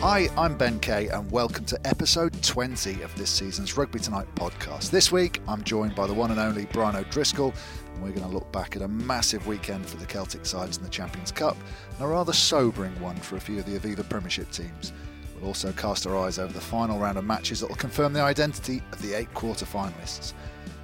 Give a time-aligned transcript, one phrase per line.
[0.00, 4.90] Hi, I'm Ben Kay, and welcome to episode 20 of this season's Rugby Tonight podcast.
[4.90, 7.54] This week, I'm joined by the one and only Brian O'Driscoll,
[7.94, 10.84] and we're going to look back at a massive weekend for the Celtic sides in
[10.84, 11.56] the Champions Cup,
[11.94, 14.92] and a rather sobering one for a few of the Aviva Premiership teams.
[15.34, 18.20] We'll also cast our eyes over the final round of matches that will confirm the
[18.20, 20.34] identity of the eight quarter finalists.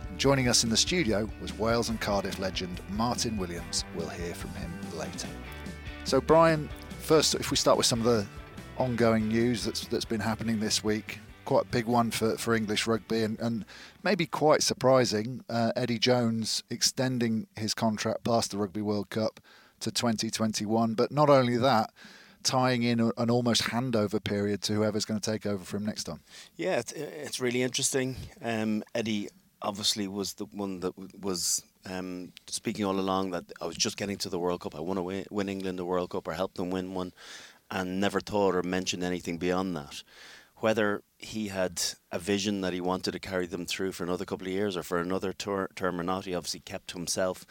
[0.09, 3.85] And joining us in the studio was Wales and Cardiff legend Martyn Williams.
[3.95, 5.29] We'll hear from him later.
[6.05, 6.69] So, Brian,
[7.01, 8.27] first, if we start with some of the
[8.79, 11.21] ongoing news that's that's been happening this week.
[11.45, 13.65] Quite a big one for, for English rugby, and, and
[14.03, 15.45] maybe quite surprising.
[15.51, 19.41] Uh, Eddie Jones extending his contract past the Rugby World Cup
[19.81, 20.95] to 2021.
[20.95, 21.91] But not only that,
[22.43, 26.05] tying in an almost handover period to whoever's going to take over for him next
[26.05, 26.21] time.
[26.57, 28.17] Yeah, it's, it's really interesting.
[28.43, 29.29] Um, Eddie
[29.61, 34.17] obviously was the one that was um, speaking all along that I was just getting
[34.19, 34.75] to the World Cup.
[34.75, 37.13] I want to win, win England the World Cup or help them win one
[37.73, 40.03] and never thought or mentioned anything beyond that.
[40.57, 44.47] Whether he had a vision that he wanted to carry them through for another couple
[44.47, 47.45] of years or for another ter- term or not, he obviously kept to himself.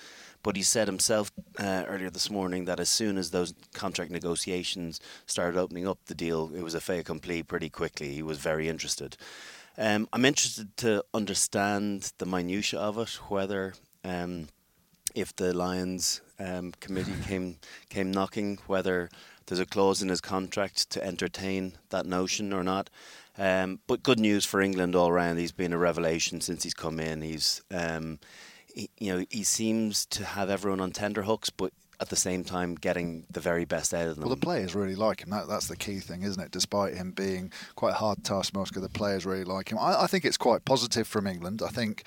[0.43, 5.01] But he said himself uh, earlier this morning that as soon as those contract negotiations
[5.25, 8.13] started opening up the deal, it was a fait accompli pretty quickly.
[8.13, 9.17] He was very interested.
[9.77, 13.73] Um, I'm interested to understand the minutiae of it, whether
[14.05, 14.47] um,
[15.15, 17.57] if the Lions um, committee came
[17.89, 19.09] came knocking, whether
[19.45, 22.89] there's a clause in his contract to entertain that notion or not.
[23.37, 25.39] Um, but good news for England all round.
[25.39, 27.21] He's been a revelation since he's come in.
[27.21, 28.19] He's, um,
[28.73, 32.43] he, you know, he seems to have everyone on tender hooks, but at the same
[32.43, 34.25] time getting the very best out of them.
[34.25, 35.29] Well, the players really like him.
[35.29, 36.51] That, that's the key thing, isn't it?
[36.51, 39.77] Despite him being quite a hard taskmaster, the players really like him.
[39.77, 41.61] I, I think it's quite positive from England.
[41.63, 42.03] I think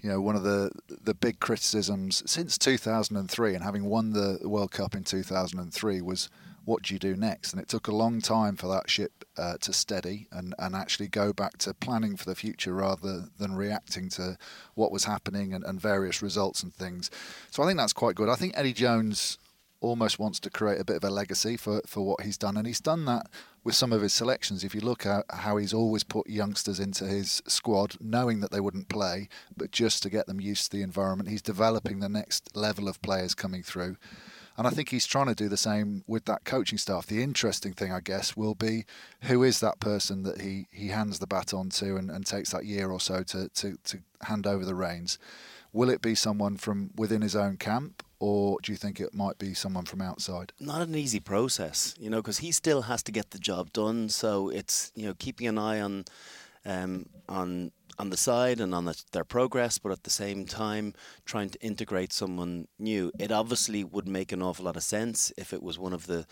[0.00, 4.70] you know, one of the the big criticisms since 2003 and having won the World
[4.70, 6.28] Cup in 2003 was
[6.68, 7.54] what do you do next?
[7.54, 11.08] And it took a long time for that ship uh, to steady and, and actually
[11.08, 14.36] go back to planning for the future rather than reacting to
[14.74, 17.10] what was happening and, and various results and things.
[17.50, 18.28] So I think that's quite good.
[18.28, 19.38] I think Eddie Jones
[19.80, 22.58] almost wants to create a bit of a legacy for, for what he's done.
[22.58, 23.28] And he's done that
[23.64, 24.62] with some of his selections.
[24.62, 28.60] If you look at how he's always put youngsters into his squad, knowing that they
[28.60, 32.54] wouldn't play, but just to get them used to the environment, he's developing the next
[32.54, 33.96] level of players coming through.
[34.58, 37.06] And I think he's trying to do the same with that coaching staff.
[37.06, 38.86] The interesting thing, I guess, will be
[39.22, 42.64] who is that person that he, he hands the baton to and, and takes that
[42.64, 45.16] year or so to, to, to hand over the reins.
[45.72, 49.38] Will it be someone from within his own camp, or do you think it might
[49.38, 50.52] be someone from outside?
[50.58, 54.08] Not an easy process, you know, because he still has to get the job done.
[54.08, 56.04] So it's you know keeping an eye on
[56.64, 60.94] um, on on the side and on the, their progress, but at the same time
[61.24, 63.10] trying to integrate someone new.
[63.18, 66.26] It obviously would make an awful lot of sense if it was one of the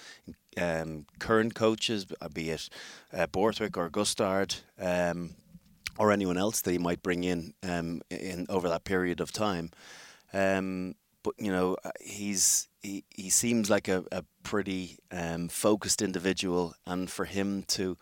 [0.60, 2.68] um, current coaches, be it
[3.12, 4.56] uh, Borthwick or Gustard.
[4.78, 5.36] Um,
[5.98, 9.70] or anyone else that he might bring in um, in over that period of time,
[10.34, 16.02] um, but you know uh, he's he, he seems like a, a pretty um, focused
[16.02, 17.96] individual, and for him to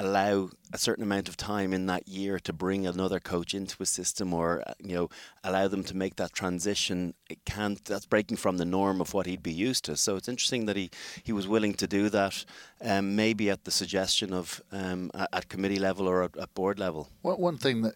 [0.00, 3.86] allow a certain amount of time in that year to bring another coach into a
[3.86, 5.08] system or uh, you know
[5.44, 9.26] allow them to make that transition it can't that's breaking from the norm of what
[9.26, 9.96] he'd be used to.
[9.96, 10.90] So it's interesting that he
[11.22, 12.44] he was willing to do that
[12.82, 17.08] um, maybe at the suggestion of um, at, committee level or at, at board level.
[17.22, 17.94] Well, one thing that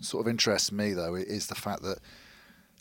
[0.00, 1.98] sort of interests me though is the fact that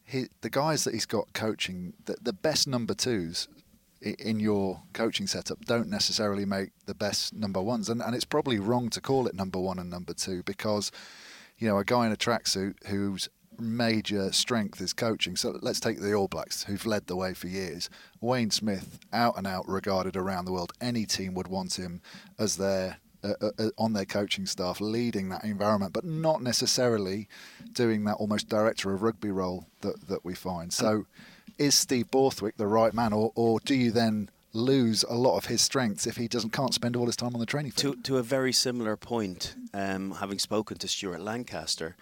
[0.03, 3.47] he, the guys that he's got coaching, the, the best number twos
[4.01, 7.89] in your coaching setup don't necessarily make the best number ones.
[7.89, 10.91] And, and it's probably wrong to call it number one and number two because,
[11.57, 15.35] you know, a guy in a tracksuit whose major strength is coaching.
[15.35, 17.89] So let's take the All Blacks, who've led the way for years.
[18.19, 20.73] Wayne Smith, out and out regarded around the world.
[20.81, 22.01] Any team would want him
[22.39, 27.27] as their uh, uh, uh, on their coaching staff, leading that environment, but not necessarily
[27.71, 30.73] doing that almost director of rugby role that, that we find.
[30.73, 31.05] So,
[31.61, 35.45] is Steve Borthwick the right man, or, or do you then lose a lot of
[35.45, 37.97] his strengths if he doesn't can't spend all his time on the training field?
[37.97, 41.95] To, to a very similar point, um, having spoken to Stuart Lancaster,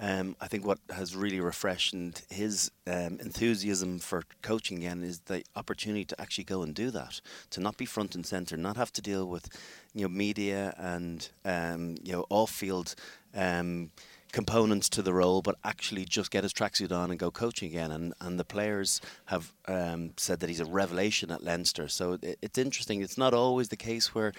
[0.00, 1.94] um, I think what has really refreshed
[2.28, 7.20] his um, enthusiasm for coaching again is the opportunity to actually go and do that,
[7.50, 9.48] to not be front and center, not have to deal with
[9.94, 12.96] you know media and um, you know off-field
[13.34, 13.90] um,
[14.32, 17.90] components to the role, but actually just get his tracksuit on and go coaching again.
[17.90, 21.88] And and the players have um, said that he's a revelation at Leinster.
[21.88, 23.02] So it, it's interesting.
[23.02, 24.32] It's not always the case where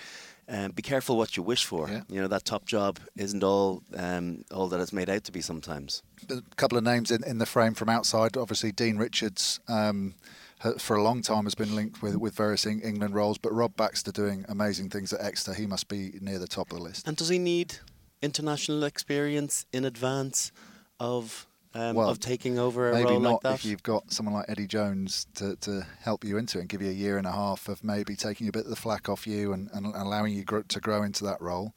[0.50, 1.89] um, be careful what you wish for.
[1.89, 2.01] Yeah.
[2.10, 5.42] You know that top job isn't all um, all that it's made out to be.
[5.42, 6.04] Sometimes.
[6.30, 8.38] A couple of names in, in the frame from outside.
[8.38, 9.60] Obviously, Dean Richards.
[9.68, 10.16] Um,
[10.80, 14.12] for a long time has been linked with, with various England roles, but Rob Baxter
[14.12, 15.54] doing amazing things at Exeter.
[15.54, 17.07] He must be near the top of the list.
[17.07, 17.75] And does he need
[18.22, 20.52] international experience in advance
[21.00, 23.54] of um, well, of taking over a maybe role not like that?
[23.56, 26.81] if you've got someone like Eddie Jones to, to help you into it and give
[26.81, 29.28] you a year and a half of maybe taking a bit of the flack off
[29.28, 31.74] you and, and allowing you to grow into that role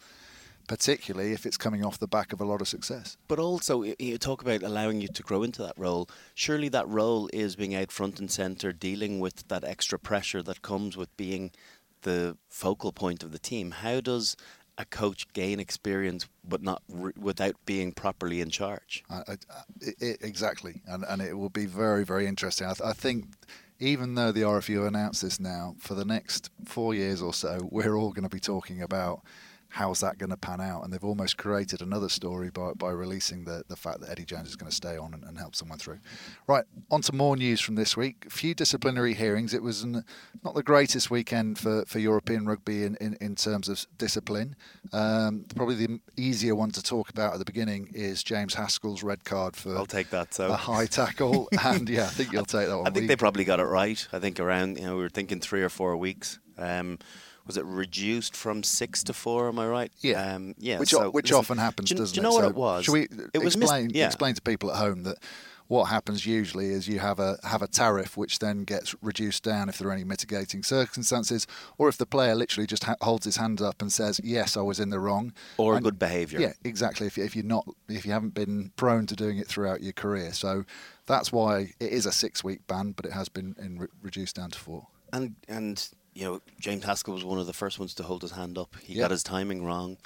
[0.71, 3.17] particularly if it's coming off the back of a lot of success.
[3.27, 6.09] But also, you talk about allowing you to grow into that role.
[6.33, 10.63] Surely that role is being out front and centre, dealing with that extra pressure that
[10.63, 11.51] comes with being
[12.03, 13.73] the focal point of the team.
[13.73, 14.37] How does
[14.81, 19.05] a coach gain experience but not re- without being properly in charge.
[19.81, 22.67] It, exactly, and and it will be very very interesting.
[22.67, 23.27] I, th- I, think
[23.79, 27.95] even though the RFU announced this now, for the next four years or so, we're
[27.95, 29.23] all going to be talking about
[29.71, 30.83] how's that going to pan out?
[30.85, 34.49] And they've almost created another story by, by releasing the, the fact that Eddie Jones
[34.49, 36.01] is going to stay on and, and help someone through.
[36.47, 38.25] Right, on to more news from this week.
[38.27, 39.55] A few disciplinary hearings.
[39.55, 40.05] It was an,
[40.45, 44.57] not the greatest weekend for, for European rugby in, in, in terms of discipline.
[44.93, 49.25] Um, probably the easier one to talk about at the beginning is James Haskell's red
[49.25, 50.49] card for I'll take that, so.
[50.49, 51.49] a high tackle.
[51.65, 52.87] and yeah, I think you'll take that one.
[52.89, 54.07] I think we, they probably got it right.
[54.13, 56.41] I think around, you know, we were thinking three or four weeks.
[56.59, 56.99] Um,
[57.47, 59.49] was it reduced from six to four?
[59.49, 59.93] Am I right?
[60.01, 60.79] Yeah, um, yeah.
[60.79, 62.35] Which, so which often happens, do, doesn't do you know it?
[62.35, 62.85] what so it was?
[62.85, 64.07] Should we it was explain mis- yeah.
[64.07, 65.19] explain to people at home that
[65.71, 69.69] what happens usually is you have a have a tariff which then gets reduced down
[69.69, 71.47] if there are any mitigating circumstances,
[71.79, 74.63] or if the player literally just ha- holds his hand up and says, "Yes, I
[74.63, 76.41] was in the wrong," or and, good behaviour.
[76.41, 77.07] Yeah, exactly.
[77.07, 80.33] If, if you're not, if you haven't been prone to doing it throughout your career,
[80.33, 80.65] so
[81.07, 84.59] that's why it is a six-week ban, but it has been re- reduced down to
[84.59, 84.89] four.
[85.13, 88.33] And and you know, James Haskell was one of the first ones to hold his
[88.33, 88.75] hand up.
[88.83, 89.97] He got his timing wrong.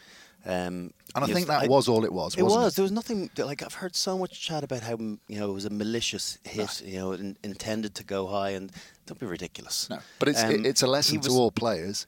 [0.46, 2.36] Um, and I think that I, was all it was.
[2.36, 2.74] It was.
[2.74, 2.76] It?
[2.76, 5.64] There was nothing like I've heard so much chat about how you know it was
[5.64, 8.70] a malicious hit, you know, in, intended to go high, and
[9.06, 9.88] don't be ridiculous.
[9.88, 12.06] No, but it's um, it's a lesson to all players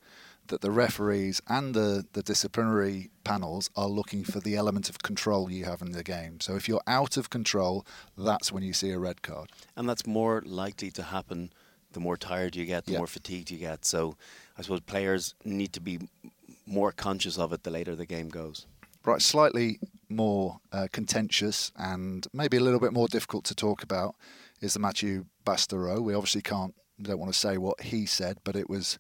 [0.49, 5.51] that the referees and the, the disciplinary panels are looking for the element of control
[5.51, 6.41] you have in the game.
[6.41, 9.51] So if you're out of control, that's when you see a red card.
[9.77, 11.51] And that's more likely to happen
[11.93, 13.85] the more tired you get, the more fatigued you get.
[13.85, 14.17] So
[14.59, 16.01] I suppose players need to be
[16.67, 18.67] more conscious of it the later the game goes.
[19.05, 19.79] Right, slightly
[20.09, 24.17] more uh, contentious and maybe a little bit more difficult to talk about
[24.61, 26.03] is the Mathieu Bastareaud.
[26.03, 28.99] We obviously can't, don't want to say what he said, but it was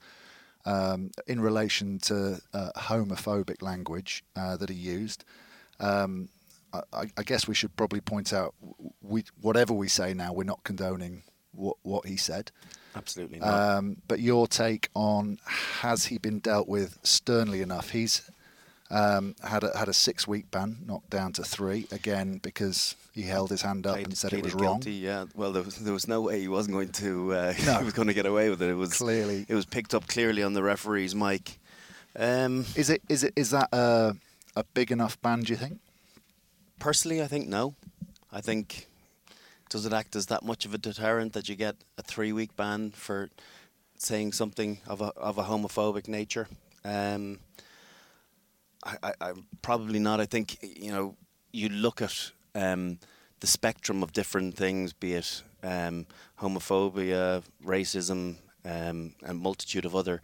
[0.64, 5.25] um, in relation to uh, homophobic language uh, that he used.
[5.81, 6.28] Um,
[6.73, 8.55] I, I, guess we should probably point out
[9.00, 11.23] we, whatever we say now, we're not condoning
[11.56, 12.50] what, what he said.
[12.94, 13.48] Absolutely not.
[13.48, 15.38] Um, but your take on
[15.80, 17.90] has he been dealt with sternly enough?
[17.90, 18.30] He's
[18.90, 23.22] um, had a, had a six week ban, knocked down to three again because he
[23.22, 25.02] held his hand up played, and said it was guilty, wrong.
[25.02, 27.32] Yeah, well, there was, there was no way he wasn't going to.
[27.32, 27.78] Uh, no.
[27.78, 28.70] he was going to get away with it.
[28.70, 31.58] It was clearly it was picked up clearly on the referee's mic.
[32.14, 34.16] Um, is it is it is that a,
[34.54, 35.40] a big enough ban?
[35.40, 35.80] Do you think?
[36.78, 37.75] Personally, I think no.
[38.32, 38.86] I think
[39.76, 42.56] does it act as that much of a deterrent that you get a three week
[42.56, 43.28] ban for
[43.99, 46.49] saying something of a of a homophobic nature?
[46.83, 47.40] Um,
[48.83, 50.18] I, I, I, probably not.
[50.18, 51.14] I think you know
[51.52, 52.99] you look at um,
[53.40, 56.06] the spectrum of different things, be it um,
[56.40, 60.23] homophobia, racism, um, and multitude of other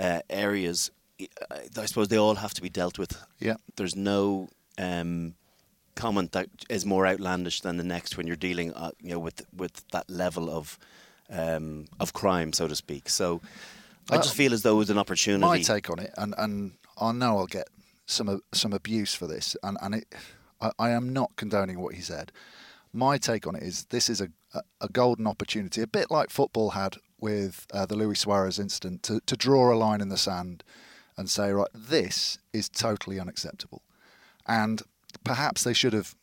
[0.00, 0.90] uh, areas.
[1.20, 3.22] I suppose they all have to be dealt with.
[3.40, 3.56] Yeah.
[3.76, 4.48] There's no
[4.78, 5.34] um,
[5.96, 9.44] comment that is more outlandish than the next when you're dealing, uh, you know, with
[9.52, 10.78] with that level of
[11.30, 13.08] um, of crime, so to speak.
[13.08, 13.40] So
[14.10, 15.44] I just feel as though it was an opportunity.
[15.44, 17.68] My take on it, and, and I know I'll get
[18.06, 20.14] some some abuse for this, and and it,
[20.60, 22.30] I, I am not condoning what he said.
[22.92, 26.30] My take on it is this is a a, a golden opportunity, a bit like
[26.30, 30.16] football had with uh, the Luis Suarez incident, to to draw a line in the
[30.16, 30.62] sand
[31.16, 33.82] and say, right, this is totally unacceptable,
[34.46, 34.82] and
[35.24, 36.14] perhaps they should have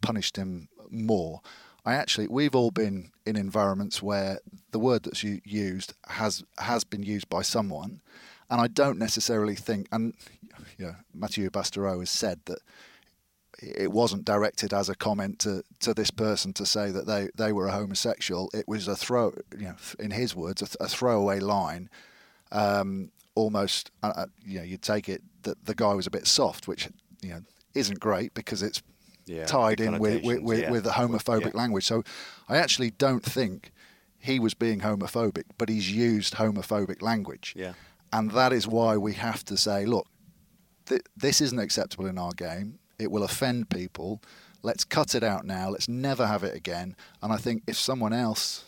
[0.00, 1.40] punished him more.
[1.84, 4.38] I actually, we've all been in environments where
[4.70, 8.00] the word that's used has has been used by someone,
[8.48, 9.88] and I don't necessarily think.
[9.90, 10.14] And
[10.78, 12.60] you know, Bastareaud has said that
[13.62, 17.52] it wasn't directed as a comment to, to this person to say that they, they
[17.52, 18.50] were a homosexual.
[18.52, 21.88] It was a throw, you know, in his words, a, th- a throwaway line.
[22.50, 26.26] Um, almost, uh, uh, you know, you'd take it that the guy was a bit
[26.26, 26.88] soft, which
[27.22, 27.42] you know
[27.74, 28.82] isn't great because it's
[29.26, 30.70] Yeah, tied in with with, with, yeah.
[30.70, 31.60] with the homophobic Yeah.
[31.62, 31.86] language.
[31.86, 32.02] So
[32.48, 33.70] I actually don't think
[34.18, 37.54] he was being homophobic, but he's used homophobic language.
[37.56, 37.74] Yeah.
[38.12, 40.06] And that is why we have to say, look,
[40.86, 42.78] th- this isn't acceptable in our game.
[42.98, 44.20] It will offend people.
[44.62, 45.70] Let's cut it out now.
[45.70, 46.94] Let's never have it again.
[47.22, 48.64] And I think if someone else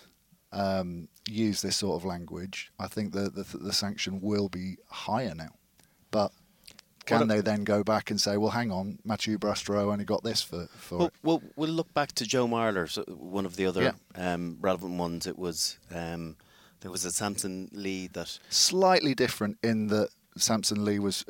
[0.52, 5.34] um, used this sort of language, I think the, the the sanction will be higher
[5.34, 5.50] now.
[6.10, 6.32] But
[7.06, 10.42] can they then go back and say, well, hang on, Mathieu Bastareaud only got this
[10.42, 11.14] for, for Well, it?
[11.22, 13.82] well, we'll look back to Joe Marler, so one of the other
[14.16, 14.32] Yeah.
[14.34, 15.26] um, relevant ones.
[15.26, 16.36] It was um,
[16.80, 21.24] there was a Samson Lee that slightly different in that Samson Lee was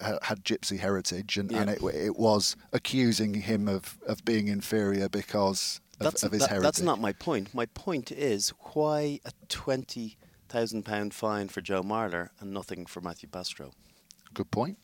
[0.00, 5.08] uh, had gypsy heritage, and, and it, it was accusing him of, of being inferior
[5.08, 6.64] because of, that's of his that- heritage.
[6.66, 7.54] that's not my point.
[7.54, 13.00] My point is why a twenty thousand pound fine for Joe Marler and nothing for
[13.00, 13.72] Matthew Bastareaud.
[14.34, 14.76] good point.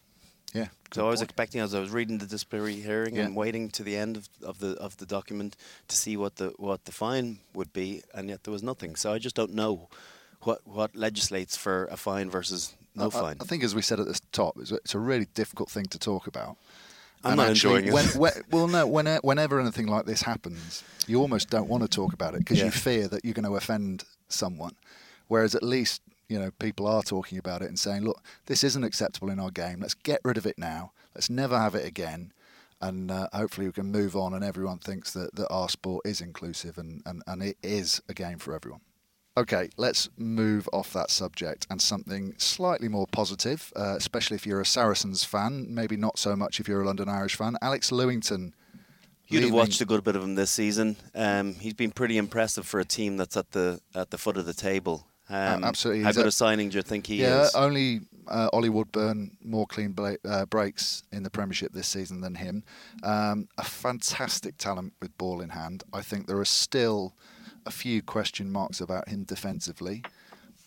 [0.54, 0.68] Yeah.
[0.92, 1.30] So I was point.
[1.30, 3.24] expecting, as I was reading the disciplinary hearing Yeah.
[3.26, 5.56] and waiting to the end of, of the of the document
[5.88, 8.96] to see what the what the fine would be, and yet there was nothing.
[8.96, 9.88] So I just don't know
[10.42, 13.36] what what legislates for a fine versus no I- fine.
[13.40, 15.84] I, think, as we said at the top, it's a, it's a really difficult thing
[15.86, 16.56] to talk about.
[17.24, 17.92] I'm And not actually, enjoying it.
[17.94, 18.86] when, when, well, no.
[18.86, 22.58] When, whenever anything like this happens, you almost don't want to talk about it because
[22.58, 22.66] Yeah.
[22.66, 24.74] you fear that you're going to offend someone.
[25.26, 28.85] Whereas at least you know people are talking about it and saying, "Look, this isn't
[28.85, 29.80] acceptable in our game.
[29.80, 30.92] Let's get rid of it now.
[31.14, 32.32] Let's never have it again."
[32.80, 36.20] And uh, hopefully we can move on, and everyone thinks that, that our sport is
[36.20, 38.82] inclusive and, and, and it is a game for everyone.
[39.38, 44.61] Okay, let's move off that subject and something slightly more positive, uh, especially if you're
[44.61, 47.56] a Saracens fan, maybe not so much if you're a London Irish fan.
[47.62, 48.52] Alex Lewington.
[49.28, 50.97] You'd have watched a good bit of him this season.
[51.14, 54.47] Um, he's been pretty impressive for a team that's at the at the foot of
[54.47, 55.07] the table.
[55.30, 56.04] Um, absolutely.
[56.04, 57.52] How good a- a signing do you think he yeah, is?
[57.54, 62.20] Yeah, only uh, Ollie Woodburn more clean bla- uh, breaks in the Premiership this season
[62.20, 62.64] than him.
[63.02, 65.85] Um, a fantastic talent with ball in hand.
[65.92, 67.14] I think there are still
[67.66, 70.02] a few question marks about him defensively,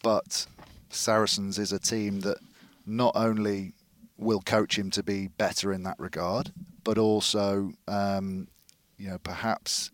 [0.03, 0.46] but
[0.89, 2.38] Saracens is a team that
[2.86, 3.74] not only
[4.18, 6.51] will coach him to be better in that regard,
[6.84, 8.48] but also, um,
[8.98, 9.89] you know, perhaps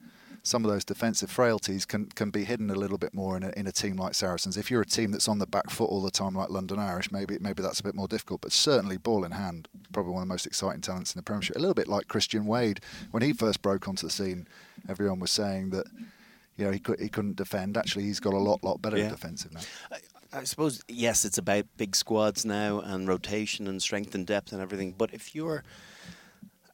[0.48, 3.50] some of those defensive frailties can, can be hidden a little bit more in a,
[3.58, 4.56] in a team like Saracens.
[4.56, 7.12] If you're a team that's on the back foot all the time, like London Irish,
[7.12, 8.40] maybe maybe that's a bit more difficult.
[8.42, 11.58] But certainly, ball in hand, probably one of the most exciting talents in the Premiership.
[11.58, 12.80] A little bit like Christian Wade
[13.12, 14.48] when he first broke onto the scene.
[14.88, 15.86] Everyone was saying that.
[16.56, 17.78] You know, he could he couldn't defend.
[17.78, 19.10] Actually, he's got a lot lot better Yeah.
[19.10, 19.60] defensive now.
[20.34, 24.60] I suppose yes, it's about big squads now and rotation and strength and depth and
[24.62, 24.96] everything.
[24.98, 25.64] But if you're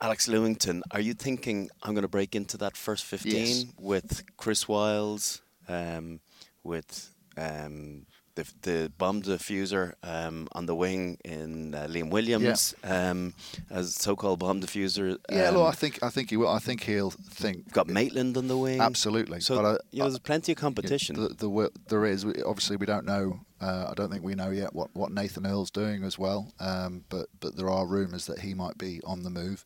[0.03, 3.65] Alex Lewington, are you thinking I'm going to break into that first fifteen Yes.
[3.79, 6.19] with Chris Wyles, um,
[6.61, 8.05] with um,
[8.35, 13.33] the the bomb diffuser um, on the wing in uh, Liam Williams um,
[13.69, 15.17] as so-called bomb diffuser?
[15.31, 16.49] Yeah, um, look, I think I think he will.
[16.49, 18.81] I think he'll think got Maitland on the wing.
[18.81, 19.39] Absolutely.
[19.39, 21.15] So But I- you know, there's plenty of competition.
[21.15, 22.25] The, the, there is.
[22.25, 23.39] We- Obviously, we don't know.
[23.61, 26.51] Uh, I don't think we know yet what, what Nathan Earle's doing as well.
[26.59, 29.63] Um, but but there are rumours that he might be on the move.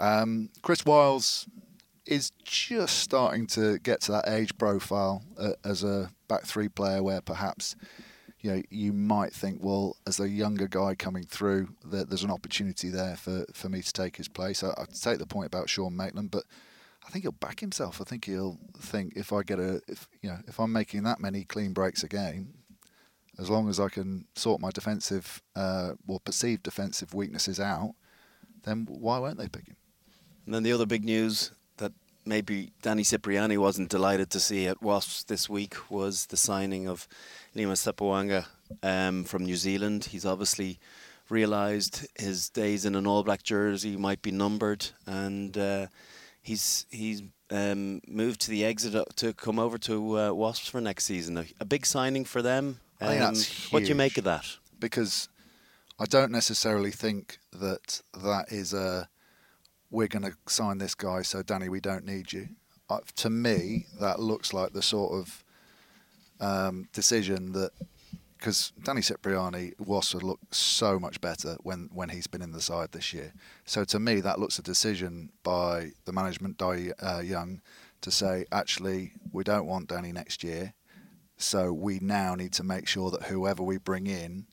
[0.00, 1.46] Um, Chris Wyles
[2.06, 7.02] is just starting to get to that age profile uh, as a back three player
[7.02, 7.76] where perhaps
[8.40, 12.30] you know you might think well as a younger guy coming through that there's an
[12.30, 14.64] opportunity there for, for me to take his place.
[14.64, 16.44] I, I take the point about Sean Maitland, but
[17.06, 18.00] I think he'll back himself.
[18.00, 21.20] I think he'll think if I get a if you know if I'm making that
[21.20, 22.54] many clean breaks a game,
[23.38, 27.94] as long as I can sort my defensive uh, or perceived defensive weaknesses out,
[28.62, 29.76] then why won't they pick him?
[30.44, 31.92] And then the other big news that
[32.24, 37.06] maybe Danny Cipriani wasn't delighted to see at Wasps this week was the signing of
[37.54, 38.46] Lima Sopoaga
[38.82, 40.06] um, from New Zealand.
[40.06, 40.78] He's obviously
[41.28, 45.86] realised his days in an All Black jersey might be numbered, and uh,
[46.42, 50.80] he's he's um, moved to the exit uh, to come over to uh, Wasps for
[50.80, 51.38] next season.
[51.38, 52.80] A, a big signing for them.
[53.00, 54.44] I think that's what do you make of that?
[54.80, 55.28] because
[55.98, 59.08] I don't necessarily think that that is a
[59.90, 62.48] we're going to sign this guy, so Danny, we don't need you.
[62.88, 65.44] Uh, to me, that looks like the sort of
[66.40, 67.70] um, decision that
[68.40, 72.60] because Danny Cipriani was would look so much better when, when he's been in the
[72.60, 73.34] side this year.
[73.66, 77.60] So to me, that looks a decision by the management, Dai uh, Young,
[78.00, 80.72] to say actually we don't want Danny next year.
[81.36, 84.46] So we now need to make sure that whoever we bring in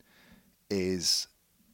[0.69, 1.27] is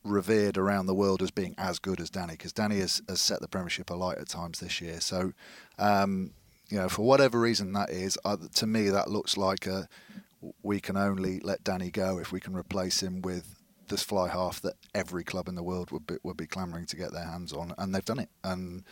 [0.04, 3.42] revered around the world as being as good as Danny, because Danny has, has set
[3.42, 5.00] the Premiership alight at times this year.
[5.02, 5.34] So,
[5.80, 6.32] um,
[6.70, 9.88] you know, for whatever reason that is, uh, to me that looks like a
[10.62, 13.56] we can only let Danny go if we can replace him with
[13.88, 16.96] this fly half that every club in the world would be, would be clamouring to
[16.96, 18.30] get their hands on, and they've done it.
[18.44, 18.84] And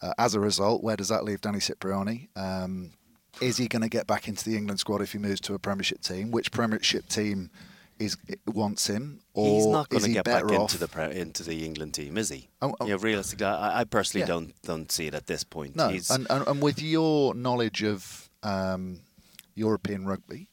[0.00, 2.28] uh, as a result, where does that leave Danny Cipriani?
[2.36, 2.92] Um,
[3.40, 5.58] is he going to get back into the England squad if he moves to a
[5.58, 6.30] Premiership team?
[6.30, 7.50] Which Premiership team
[8.04, 8.16] is
[8.46, 9.20] wants him?
[9.34, 12.18] Or He's not going to get back better into the pre- into the England team,
[12.18, 12.48] is he?
[12.60, 12.86] Oh, oh.
[12.86, 14.26] you know, realistically, I, I personally Yeah.
[14.34, 15.76] don't don't see it at this point.
[15.76, 19.00] No, and, and and with your knowledge of um,
[19.54, 20.48] European rugby,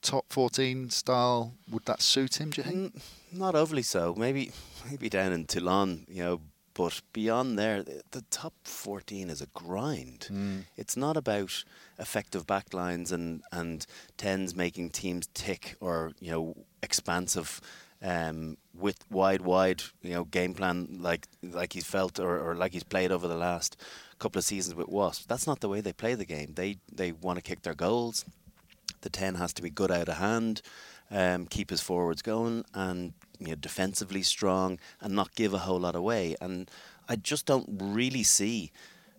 [0.00, 2.50] top fourteen style, would that suit him?
[2.50, 2.94] Do you think?
[2.96, 3.02] Mm,
[3.38, 4.14] not overly so.
[4.16, 4.52] Maybe
[4.90, 6.40] maybe down in Toulon, you know.
[6.74, 10.28] But beyond there, the, the top 14 is a grind.
[10.30, 10.64] Mm.
[10.76, 11.64] It's not about
[11.98, 13.86] effective backlines and, and
[14.16, 17.60] tens making teams tick or, you know, expansive
[18.02, 22.72] um, with wide, wide, you know, game plan like like he's felt or, or like
[22.72, 23.76] he's played over the last
[24.18, 25.26] couple of seasons with Wasps.
[25.26, 26.54] That's not the way they play the game.
[26.54, 28.24] They they want to kick their goals.
[29.02, 30.62] The 10 has to be good out of hand,
[31.10, 35.80] um, keep his forwards going, and you know, defensively strong, and not give a whole
[35.80, 36.36] lot away.
[36.40, 36.70] And
[37.08, 38.70] I just don't really see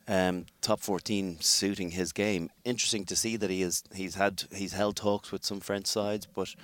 [0.08, 2.50] um, top 14 suiting his game.
[2.65, 6.25] Interesting to see that he is he's had he's held talks with some French sides,
[6.25, 6.56] but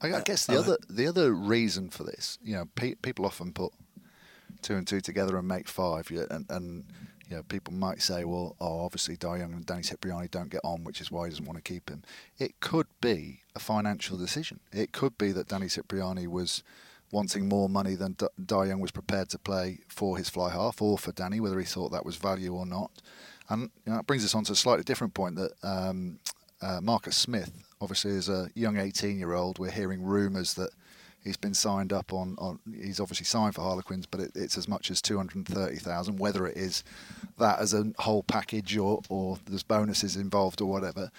[0.00, 2.94] I, I Uh, guess the uh, other the other reason for this, you know, pe-
[2.96, 3.72] people often put
[4.62, 6.84] two and two together and make five, yeah, and, and
[7.32, 10.60] you know, people might say, well, oh, obviously Dai Young and Danny Cipriani don't get
[10.62, 12.02] on, which is why he doesn't want to keep him.
[12.38, 14.60] It could be a financial decision.
[14.70, 16.62] It could be that Danny Cipriani was
[17.10, 20.82] wanting more money than D- Dai Young was prepared to play for his fly half
[20.82, 22.90] or for Danny, whether he thought that was value or not.
[23.48, 26.18] And you know, that brings us on to a slightly different point that um,
[26.60, 29.58] uh, Marcus Smith, obviously, is a young 18 year old.
[29.58, 30.72] We're hearing rumours that
[31.22, 34.68] he's been signed up on, on he's obviously signed for Harlequins, but it, it's as
[34.68, 36.84] much as 230,000, whether it is
[37.38, 41.10] that as a whole package or, or there's bonuses involved or whatever.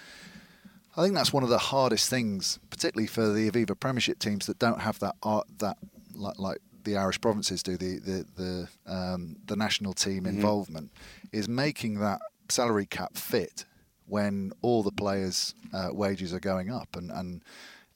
[0.96, 4.58] I think that's one of the hardest things, particularly for the Aviva Premiership teams that
[4.58, 5.76] don't have that art, that
[6.14, 10.92] like, like the Irish provinces do, the the the, um, the national team involvement,
[11.32, 13.64] is making that salary cap fit
[14.06, 16.94] when all the players' uh, wages are going up.
[16.94, 17.42] And, and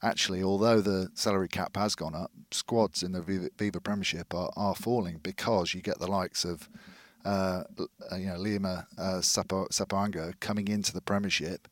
[0.01, 4.75] actually, although the salary cap has gone up, squads in the Viva, Premiership are, are
[4.75, 6.69] falling because you get the likes of
[7.25, 7.63] uh,
[8.11, 9.21] uh, you know Lima uh,
[10.39, 11.67] coming into the Premiership.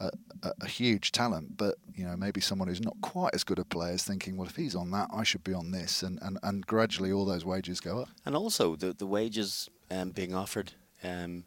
[0.00, 0.10] A,
[0.42, 3.66] a, a huge talent, but you know maybe someone who's not quite as good a
[3.66, 6.38] player is thinking, well, if he's on that, I should be on this, and, and,
[6.42, 8.08] and gradually all those wages go up.
[8.24, 11.44] and also the the wages um, being offered um,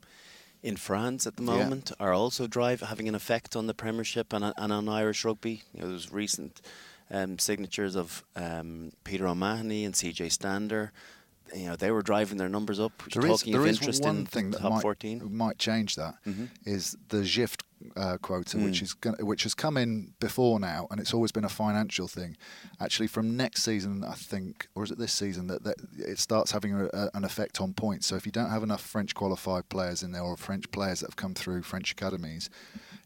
[0.64, 1.64] in France at the Yeah.
[1.64, 5.24] moment are also drive having an effect on the Premiership and, on- and on Irish
[5.24, 5.64] rugby.
[5.74, 6.62] You know, there's recent
[7.12, 10.92] um, signatures of um, Peter O'Mahony and CJ Stander.
[11.56, 12.92] You know, they were driving their numbers up.
[13.14, 15.34] There is, talking there of is one in thing that might, 14.
[15.36, 16.16] might change that
[16.66, 17.10] is Mhm.
[17.10, 17.56] the JIFF
[17.96, 18.84] uh, quota, which Mm.
[18.84, 22.36] is gonna, which has come in before now, and it's always been a financial thing.
[22.80, 26.52] Actually, from next season, I think, or is it this season, that, that it starts
[26.52, 28.08] having a, a, an effect on points.
[28.08, 31.10] So if you don't have enough French qualified players in there, or French players that
[31.12, 32.50] have come through French academies,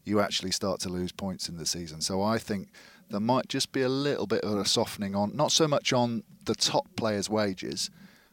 [0.04, 2.00] you actually start to lose points in the season.
[2.00, 2.68] So I think
[3.10, 6.22] there might just be a little bit of a softening on, not so much on
[6.46, 7.90] the top players' wages,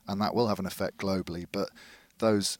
[0.09, 1.69] and that will have an effect globally, but
[2.17, 2.57] those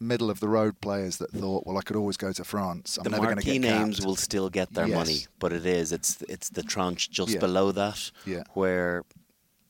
[0.00, 2.96] middle of the road players that thought, well, I could always go to France.
[2.98, 4.06] I'm the never going to marquee get names capped.
[4.06, 4.96] will still get their Yes.
[4.96, 7.40] money, but it is it's it's the tranche just Yeah.
[7.40, 8.42] below that Yeah.
[8.54, 9.04] where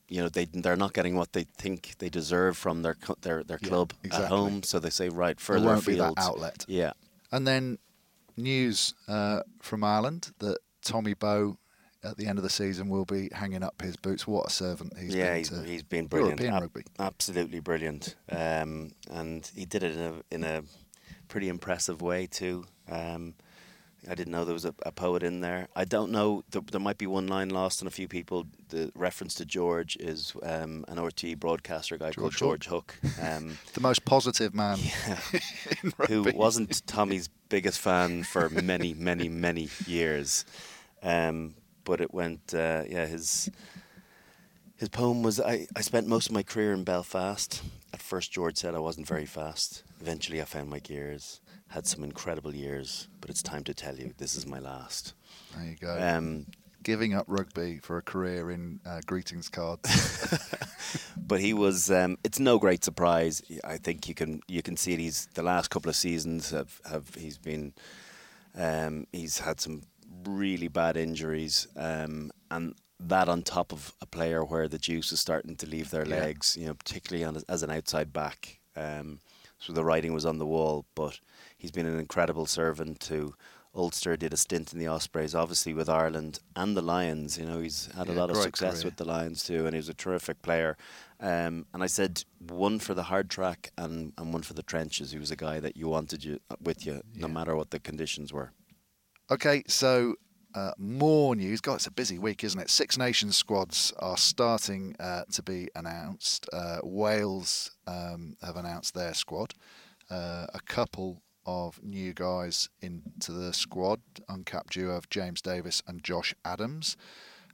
[0.07, 3.59] you know they they're not getting what they think they deserve from their their their
[3.61, 4.25] Yeah, club exactly.
[4.25, 6.19] at home, so they say right further won't be that afield.
[6.19, 6.65] outlet.
[6.67, 6.93] Yeah,
[7.31, 7.77] And then
[8.37, 11.57] news uh, from Ireland that Tommy Bowe
[12.05, 14.27] at the end of the season will be hanging up his boots.
[14.27, 16.83] What a servant he's yeah, been he's, to he's been brilliant, European Ab- rugby.
[16.99, 20.63] absolutely brilliant, um, and he did it in a in a
[21.27, 22.65] pretty impressive way too.
[22.89, 23.33] Um,
[24.07, 25.67] I didn't know there was a, a poet in there.
[25.75, 26.43] I don't know.
[26.51, 28.45] There, there, might be one line lost on a few people.
[28.69, 32.95] The reference to George is um, an RT broadcaster guy George called George Hook.
[33.01, 33.23] Hook.
[33.23, 34.77] Um, the most positive man.
[34.79, 35.15] Yeah,
[36.07, 40.45] who wasn't Tommy's biggest fan for many, many, many years.
[41.01, 41.55] Um,
[41.85, 43.49] but it went, uh, yeah, his
[44.77, 47.63] his poem was I, I spent most of my career in Belfast.
[47.93, 49.83] At first, George said I wasn't very fast.
[50.01, 51.39] Eventually, I found my gears.
[51.69, 55.13] Had some incredible years, but it's time to tell you this is my last.
[55.55, 55.97] There you go.
[55.99, 56.45] Um,
[56.83, 60.37] Giving up rugby for a career in uh, greetings cards.
[61.17, 61.89] but he was.
[61.89, 63.41] Um, it's no great surprise.
[63.63, 67.15] I think you can you can see these the last couple of seasons have, have
[67.15, 67.73] he's been.
[68.55, 69.81] Um, he's had some
[70.27, 75.19] really bad injuries, um, and that on top of a player where the juice is
[75.19, 76.15] starting to leave their yeah.
[76.15, 78.59] legs, you know, particularly on, as an outside back.
[78.75, 79.19] Um,
[79.59, 81.19] so the writing was on the wall, but
[81.57, 83.33] he's been an incredible servant to
[83.73, 84.15] Ulster.
[84.15, 87.37] Did a stint in the Ospreys, obviously with Ireland and the Lions.
[87.37, 88.85] You know, he's had yeah, a lot of success career.
[88.85, 90.77] with the Lions too, and he's a terrific player.
[91.19, 95.11] Um, and I said one for the hard track and, and one for the trenches.
[95.11, 98.31] He was a guy that you wanted you with you, no matter what the conditions
[98.31, 98.51] were.
[99.31, 100.13] Okay, so
[100.53, 101.59] uh, more news.
[101.59, 102.69] God, it's a busy week, isn't it?
[102.69, 106.47] Six Nations squads are starting uh, to be announced.
[106.53, 109.55] Uh, Wales um, have announced their squad.
[110.11, 116.03] Uh, a couple of new guys into the squad, uncapped duo of James Davies and
[116.03, 116.95] Josh Adams.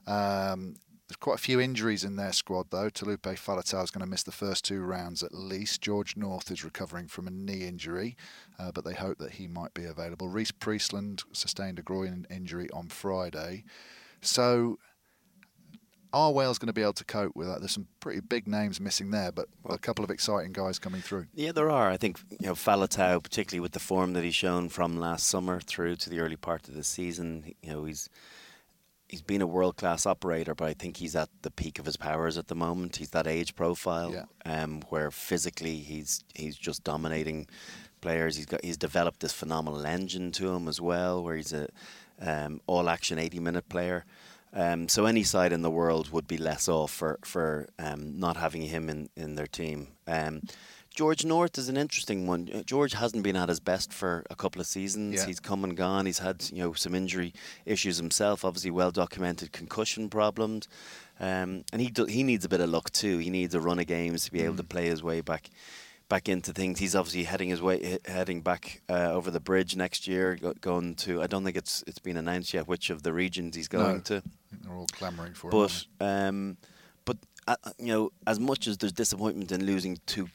[0.06, 0.74] Um,
[1.12, 2.88] there's quite a few injuries in their squad, though.
[2.88, 5.82] Taulupe Faletau is going to miss the first two rounds at least.
[5.82, 8.16] George North is recovering from a knee injury,
[8.58, 10.28] uh, but they hope that he might be available.
[10.28, 13.64] Rhys Priestland sustained a groin injury on Friday.
[14.22, 14.78] So,
[16.14, 17.58] are Wales going to be able to cope with that?
[17.60, 21.26] There's some pretty big names missing there, but a couple of exciting guys coming through.
[21.34, 21.90] Yeah, there are.
[21.90, 25.60] I think you know Faletau, particularly with the form that he's shown from last summer
[25.60, 27.54] through to the early part of the season.
[27.62, 28.08] You know, he's
[29.12, 31.98] he's been a world class operator, but I think he's at the peak of his
[31.98, 32.96] powers at the moment.
[32.96, 34.24] He's that age profile, yeah.
[34.46, 37.46] um, where physically he's he's just dominating
[38.00, 38.36] players.
[38.36, 41.68] He's got he's developed this phenomenal engine to him as well, where he's a
[42.20, 44.04] um, all action eighty minute player.
[44.54, 48.38] Um, so any side in the world would be less off for for um, not
[48.38, 49.88] having him in in their team.
[50.94, 52.50] George North is an interesting one.
[52.52, 55.20] Uh, George hasn't been at his best for a couple of seasons.
[55.20, 55.26] Yeah.
[55.26, 56.06] He's come and gone.
[56.06, 57.32] He's had you know some injury
[57.64, 58.44] issues himself.
[58.44, 60.68] Obviously, well documented concussion problems,
[61.18, 63.18] um, and he do, he needs a bit of luck too.
[63.18, 64.44] He needs a run of games to be mm.
[64.44, 64.68] able to mm.
[64.68, 65.48] play his way back
[66.08, 66.78] back into things.
[66.78, 71.22] He's obviously heading his way heading back uh, over the bridge next year, going to.
[71.22, 74.00] I don't think it's it's been announced yet which of the regions he's going no,
[74.00, 74.22] to.
[74.60, 75.50] they're all clamouring for.
[75.50, 76.58] But um,
[77.06, 77.16] but
[77.48, 80.28] uh, you know, as much as there's disappointment in losing two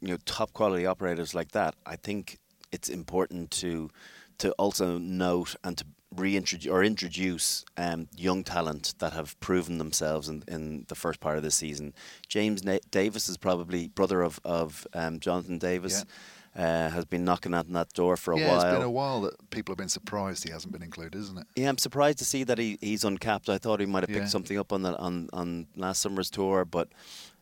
[0.00, 2.38] you know top quality operators like that, I think
[2.72, 3.90] it's important to
[4.38, 10.28] to also note and to reintroduce or introduce um, young talent that have proven themselves
[10.28, 11.92] in, in the first part of the season.
[12.28, 16.04] James Na- Davies is probably brother of of um, Jonathan Davies.
[16.06, 16.12] Yeah.
[16.56, 18.60] Uh, has been knocking at that door for a yeah, while.
[18.62, 21.36] Yeah, it's been a while that people have been surprised he hasn't been included, isn't
[21.36, 21.46] it?
[21.54, 23.50] Yeah, I'm surprised to see that he, he's uncapped.
[23.50, 24.28] I thought he might have picked yeah.
[24.28, 26.88] something up on the on, on last summer's tour, but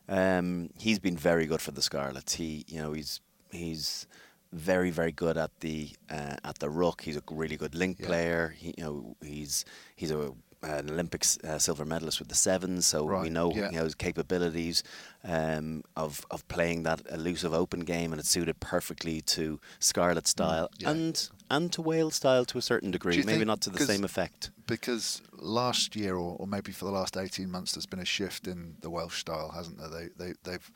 [0.07, 2.33] um, he's been very good for the Scarlets.
[2.33, 4.07] He, you know, he's he's
[4.51, 7.01] very very good at the uh, at the ruck.
[7.01, 8.07] He's a really good link yeah.
[8.07, 8.55] player.
[8.57, 9.65] He, you know, he's
[9.95, 10.33] he's a
[10.65, 13.23] an Olympics uh, silver medalist with the sevens, so right.
[13.23, 13.69] we know yeah.
[13.69, 14.83] you know, his capabilities
[15.23, 20.27] um, of of playing that elusive open game, and it suited perfectly to Scarlet mm,
[20.27, 20.91] style yeah.
[20.91, 23.21] and and to Wales style to a certain degree.
[23.23, 24.51] Maybe not to the same effect.
[24.67, 28.47] Because last year, or, or maybe for the last eighteen months, there's been a shift
[28.47, 29.89] in the Welsh style, hasn't there?
[29.89, 30.71] They they they've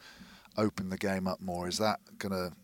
[0.57, 1.67] opened the game up more.
[1.67, 2.55] Is that going to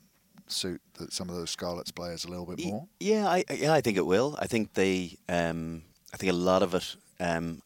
[0.48, 2.88] suit the, some of those Scarlets players a little bit more?
[3.00, 4.38] Yeah, I yeah I think it will.
[4.40, 7.62] I think they um, I think a lot of it um,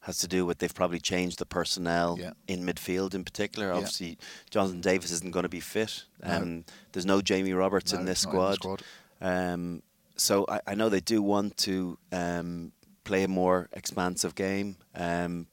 [0.00, 2.30] has to do with they've probably changed the personnel yeah.
[2.46, 3.68] in midfield in particular.
[3.68, 3.74] Yeah.
[3.74, 4.18] Obviously,
[4.50, 6.04] Jonathan Davies isn't going to be fit.
[6.22, 6.62] Um, no.
[6.92, 8.50] There's no Jamie Roberts no, in this squad.
[8.50, 8.82] In squad.
[9.20, 9.82] Um,
[10.16, 12.72] so I, I, know they do want to um,
[13.04, 15.46] play a more expansive game, um,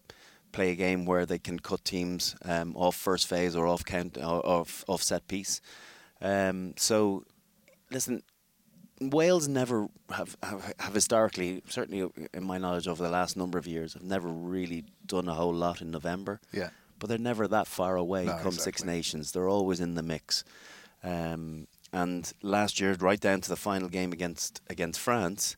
[0.52, 4.18] play a game where they can cut teams um, off first phase or off count
[4.18, 5.62] or off, off set piece.
[6.22, 7.26] Um, so,
[7.92, 8.24] listen,
[9.02, 13.68] Wales never have, have, have historically, certainly in my knowledge over the last number of
[13.68, 16.40] years, have never really done a whole lot in November.
[16.52, 16.70] Yeah.
[17.00, 18.64] But they're never that far away no, come exactly.
[18.64, 19.32] Six Nations.
[19.32, 20.44] They're always in the mix.
[21.04, 25.56] Um, and last year, right down to the final game against against France,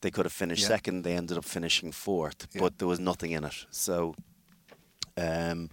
[0.00, 0.68] they could have finished yeah.
[0.68, 1.02] second.
[1.02, 2.60] They ended up finishing fourth, yeah.
[2.60, 3.66] but there was nothing in it.
[3.70, 4.14] So,
[5.16, 5.70] um,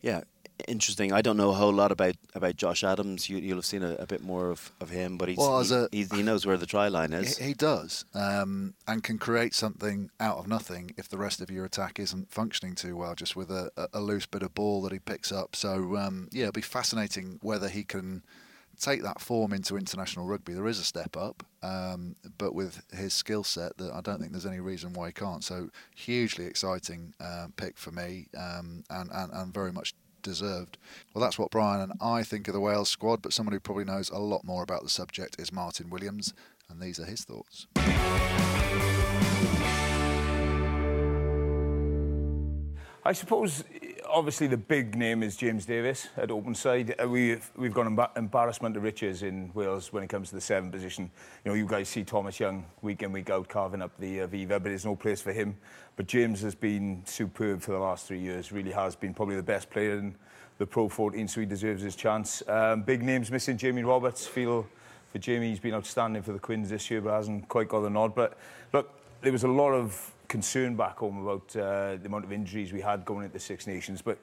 [0.00, 0.22] yeah,
[0.66, 1.12] interesting.
[1.12, 3.28] I don't know a whole lot about, about Josh Adams.
[3.28, 5.74] You, will have seen a, a, bit more of, of him, but he's, well, he,
[5.74, 7.38] a, he's, he knows where the try line is.
[7.38, 11.50] He, he does, um, and can create something out of nothing if the rest of
[11.50, 14.92] your attack isn't functioning too well, just with a, a loose bit of ball that
[14.92, 15.56] he picks up.
[15.56, 18.22] So um, yeah, it'll be fascinating whether he can
[18.82, 20.52] take that form into international rugby.
[20.52, 24.32] There is a step up, um, but with his skill set, that I don't think
[24.32, 25.44] there's any reason why he can't.
[25.44, 30.78] So hugely exciting uh, pick for me, um, and, and and very much deserved.
[31.14, 33.84] Well, that's what Brian and I think of the Wales squad, but someone who probably
[33.84, 36.34] knows a lot more about the subject is Martyn Williams,
[36.68, 37.66] and these are his thoughts.
[43.04, 43.64] I suppose,
[44.08, 46.94] obviously, the big name is James Davies at open side.
[47.02, 50.40] Uh, we've, we've got embar- embarrassment to riches in Wales when it comes to the
[50.40, 51.10] seven position.
[51.44, 54.26] You know, you guys see Thomas Young week in, week out carving up the uh,
[54.26, 55.56] Viva, but there's no place for him.
[55.96, 59.42] But James has been superb for the last three years, really has been probably the
[59.42, 60.14] best player in
[60.58, 62.42] the Pro 14, so he deserves his chance.
[62.48, 64.26] Um, big names missing, Jamie Roberts.
[64.26, 64.66] Feel
[65.10, 67.90] for Jamie, he's been outstanding for the Quins this year, but hasn't quite got the
[67.90, 68.14] nod.
[68.14, 68.38] But
[68.72, 72.72] look, there was a lot of concern back home about uh, the amount of injuries
[72.72, 74.16] we had going into the Six Nations, but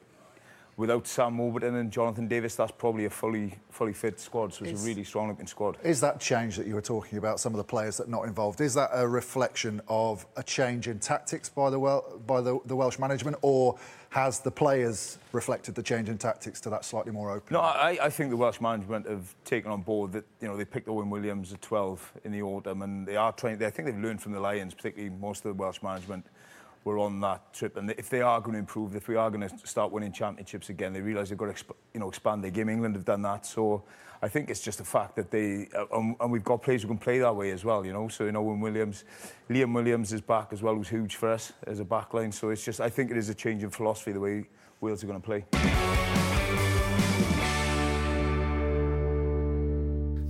[0.79, 4.53] without Sam Warburton and Jonathan Davies, that's probably a fully fully fit squad.
[4.53, 5.77] So it's is, a really strong looking squad.
[5.83, 7.41] Is that change that you were talking about?
[7.41, 8.61] Some of the players that are not involved.
[8.61, 12.77] Is that a reflection of a change in tactics by the well, by the, the
[12.77, 13.77] Welsh management, or
[14.11, 17.53] has the players reflected the change in tactics to that slightly more open?
[17.53, 20.65] No, I, I think the Welsh management have taken on board that you know they
[20.65, 23.61] picked Owen Williams at 12 in the autumn, and they are trying.
[23.61, 26.25] I think they've learned from the Lions, particularly most of the Welsh management
[26.83, 27.77] were on that trip.
[27.77, 30.69] And if they are going to improve, if we are going to start winning championships
[30.69, 31.63] again, they realise they've got to
[31.93, 32.69] you know expand their game.
[32.69, 33.83] England have done that, so
[34.21, 35.85] I think it's just a fact that they uh,
[36.19, 37.85] and, we've got players who can play that way as well.
[37.85, 39.03] You know, so you know when Williams,
[39.49, 42.33] Liam Williams is back as well, who's huge for us as a backline.
[42.33, 44.45] So it's just I think it is a change in philosophy the way
[44.81, 45.45] Wales are going to play.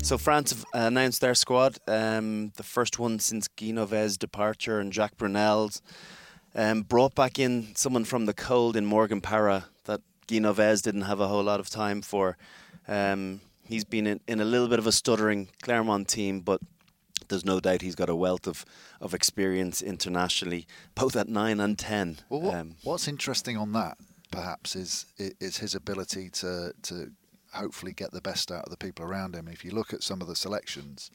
[0.01, 3.73] So France have announced their squad, um, the first one since Guy
[4.17, 5.81] departure and Jacques Brunel's.
[6.55, 11.03] Um, brought back in someone from the cold in Morgan Parra that Guy Novès didn't
[11.03, 12.37] have a whole lot of time for.
[12.87, 16.59] Um, he's been in, in a little bit of a stuttering Clermont team, but
[17.27, 18.65] there's no doubt he's got a wealth of,
[18.99, 22.17] of experience internationally, both at nine and ten.
[22.29, 23.97] Well, what, um, what's interesting on that,
[24.31, 27.11] perhaps, is is his ability to to
[27.53, 29.47] hopefully get the best out of the people around him.
[29.47, 31.11] If you look at some of the selections,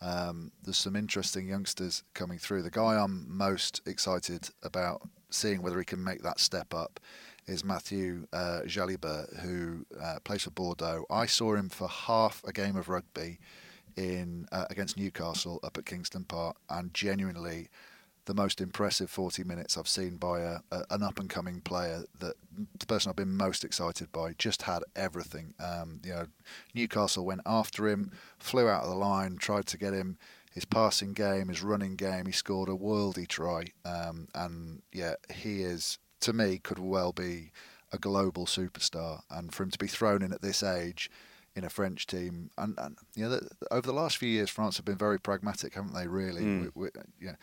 [0.00, 2.62] um, there's some interesting youngsters coming through.
[2.62, 7.00] The guy I'm most excited about seeing whether he can make that step up
[7.46, 11.04] is Matthew uh, Jalibert, who uh, plays for Bordeaux.
[11.10, 13.38] I saw him for half a game of rugby
[13.96, 17.68] in uh, against Newcastle up at Kingston Park, and genuinely
[18.28, 22.04] the most impressive 40 minutes I've seen by a, a, an up and coming player.
[22.20, 22.34] That
[22.78, 25.54] the person I've been most excited by just had everything.
[25.58, 26.26] Um, you know,
[26.74, 30.18] Newcastle went after him, flew out of the line, tried to get him.
[30.52, 35.62] His passing game, his running game, he scored a worldy try, um, and yeah, he
[35.62, 37.52] is to me could well be
[37.92, 39.20] a global superstar.
[39.30, 41.10] And for him to be thrown in at this age
[41.54, 44.76] in a French team, and, and you know, the, over the last few years, France
[44.76, 46.08] have been very pragmatic, haven't they?
[46.08, 46.72] Really, mm.
[46.74, 46.88] we,
[47.20, 47.36] we, know,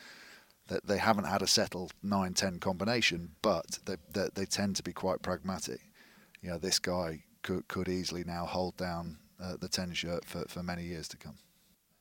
[0.68, 4.94] that they haven't had a settled 9-10 combination, but they, they, they, tend to be
[4.94, 5.80] quite pragmatic.
[6.42, 10.46] You know, this guy could, could easily now hold down uh, the 10 shirt for,
[10.48, 11.38] for many years to come.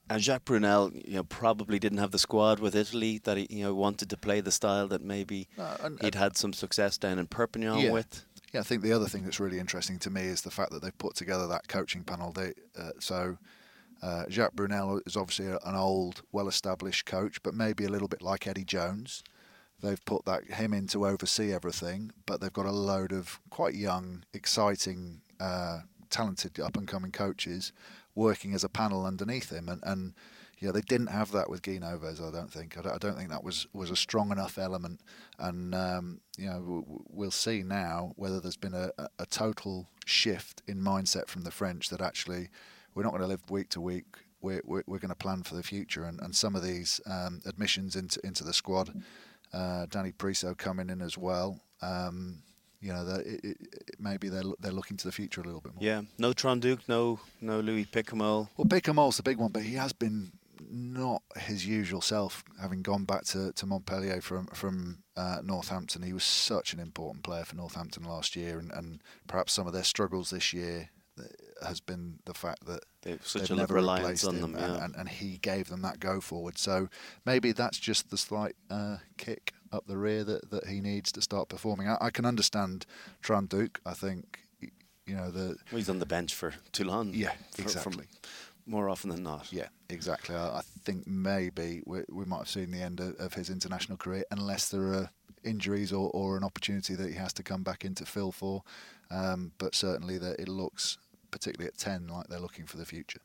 [0.08, 3.64] And Jacques Brunel, you know, probably didn't have the squad with Italy that he, you
[3.64, 7.18] know, wanted to play the style that maybe uh, and, he'd had some success down
[7.18, 7.90] in Perpignan yeah.
[7.90, 8.26] with.
[8.52, 10.82] Yeah, I think the other thing that's really interesting to me is the fact that
[10.82, 12.32] they've put together that coaching panel.
[12.32, 13.38] They, uh, so
[14.04, 18.46] uh, Jacques Brunel is obviously an old, well-established coach, but maybe a little bit like
[18.46, 19.24] Eddie Jones.
[19.82, 23.74] They've put that him in to oversee everything, but they've got a load of quite
[23.74, 27.72] young, exciting, uh, talented up-and-coming coaches
[28.14, 30.14] working as a panel underneath him, and, and
[30.72, 32.26] they didn't have that with Guy Novès.
[32.26, 32.78] I don't think.
[32.78, 35.00] I don't, I don't think that was was a strong enough element.
[35.38, 40.78] And um, you know, we'll see now whether there's been a, a total shift in
[40.78, 42.48] mindset from the French that actually
[42.94, 44.06] we're not going to live week to week.
[44.40, 46.04] We're, we're, we're going to plan for the future.
[46.04, 48.90] And, and some of these um, admissions into into the squad,
[49.52, 51.60] uh, Danny Priso coming in as well.
[51.80, 52.42] Um,
[52.80, 53.56] you know, it, it,
[53.98, 55.82] maybe they're they're looking to the future a little bit more.
[55.82, 58.48] Yeah, no Trinh-Duc, no no Louis Picamoles.
[58.56, 60.32] Well, Picamoles the big one, but he has been
[60.70, 66.02] not his usual self, having gone back to, to Montpellier from from uh, Northampton.
[66.02, 69.72] He was such an important player for Northampton last year, and, and perhaps some of
[69.72, 70.90] their struggles this year
[71.62, 74.84] has been the fact that they've such they've a never reliance on them, yeah.
[74.84, 76.58] and, and, he gave them that go forward.
[76.58, 76.88] So
[77.24, 81.22] maybe that's just the slight uh, kick up the rear that, that he needs to
[81.22, 81.88] start performing.
[81.88, 82.86] I, I can understand
[83.22, 83.80] Trinh-Duc.
[83.86, 84.40] I think
[85.06, 85.56] you know the.
[85.70, 87.10] Well, he's on the bench for too long.
[87.14, 88.06] Yeah, for, exactly.
[88.66, 89.52] more often than not.
[89.52, 90.34] Yeah, exactly.
[90.34, 93.98] I, I think maybe we, we, might have seen the end of, of, his international
[93.98, 95.10] career unless there are
[95.44, 98.62] injuries or, or, an opportunity that he has to come back into fill for.
[99.10, 100.98] Um, but certainly that it looks,
[101.34, 103.18] particularly at 10, like they're looking for the future.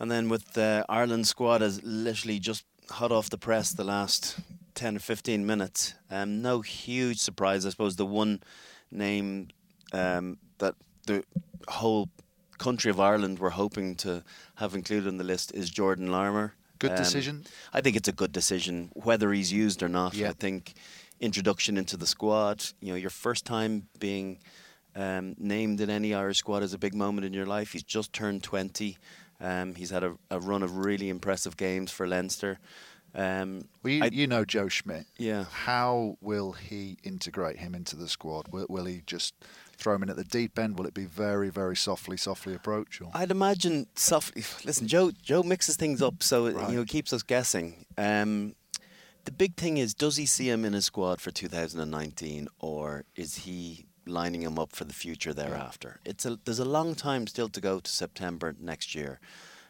[0.00, 4.38] And then with the Ireland squad as literally just hot off the press the last
[4.76, 5.92] 10 or 15 minutes.
[6.10, 7.96] Um, no huge surprise, I suppose.
[7.96, 8.42] The one
[8.90, 9.48] name
[9.92, 10.74] um, that
[11.06, 11.22] the
[11.68, 12.08] whole
[12.56, 16.54] country of Ireland were hoping to have included on the list is Jordan Larmour.
[16.78, 17.44] Good um, decision.
[17.74, 20.14] I think it's a good decision, whether he's used or not.
[20.14, 20.30] Yeah.
[20.30, 20.72] I think
[21.20, 24.38] introduction into the squad, you know, your first time being
[24.94, 27.72] um, named in any Irish squad is a big moment in your life.
[27.72, 28.98] He's just turned 20.
[29.40, 32.58] Um, he's had a, a, run of really impressive games for Leinster.
[33.14, 35.06] Um, well, you, I, you, know Joe Schmidt.
[35.18, 35.44] Yeah.
[35.44, 38.48] How will he integrate him into the squad?
[38.48, 39.34] Will, will, he just
[39.76, 40.78] throw him in at the deep end?
[40.78, 43.00] Will it be very, very softly, softly approach?
[43.00, 43.10] Or?
[43.14, 44.44] I'd imagine softly.
[44.64, 45.10] Listen, Joe.
[45.10, 46.70] Joe mixes things up, so right.
[46.70, 47.84] you know keeps us guessing.
[47.98, 48.54] Um,
[49.24, 53.36] the big thing is, does he see him in his squad for 2019, or is
[53.38, 56.00] he lining him up for the future thereafter?
[56.04, 59.20] It's a, there's a long time still to go to September next year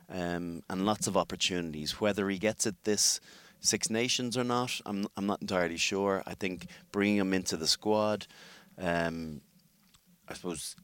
[0.08, 2.00] um, and lots of opportunities.
[2.00, 3.20] Whether he gets it this
[3.60, 6.22] Six Nations or not, I'm I'm not entirely sure.
[6.26, 8.26] I think bringing him into the squad,
[8.76, 9.40] um,
[10.28, 10.74] I suppose,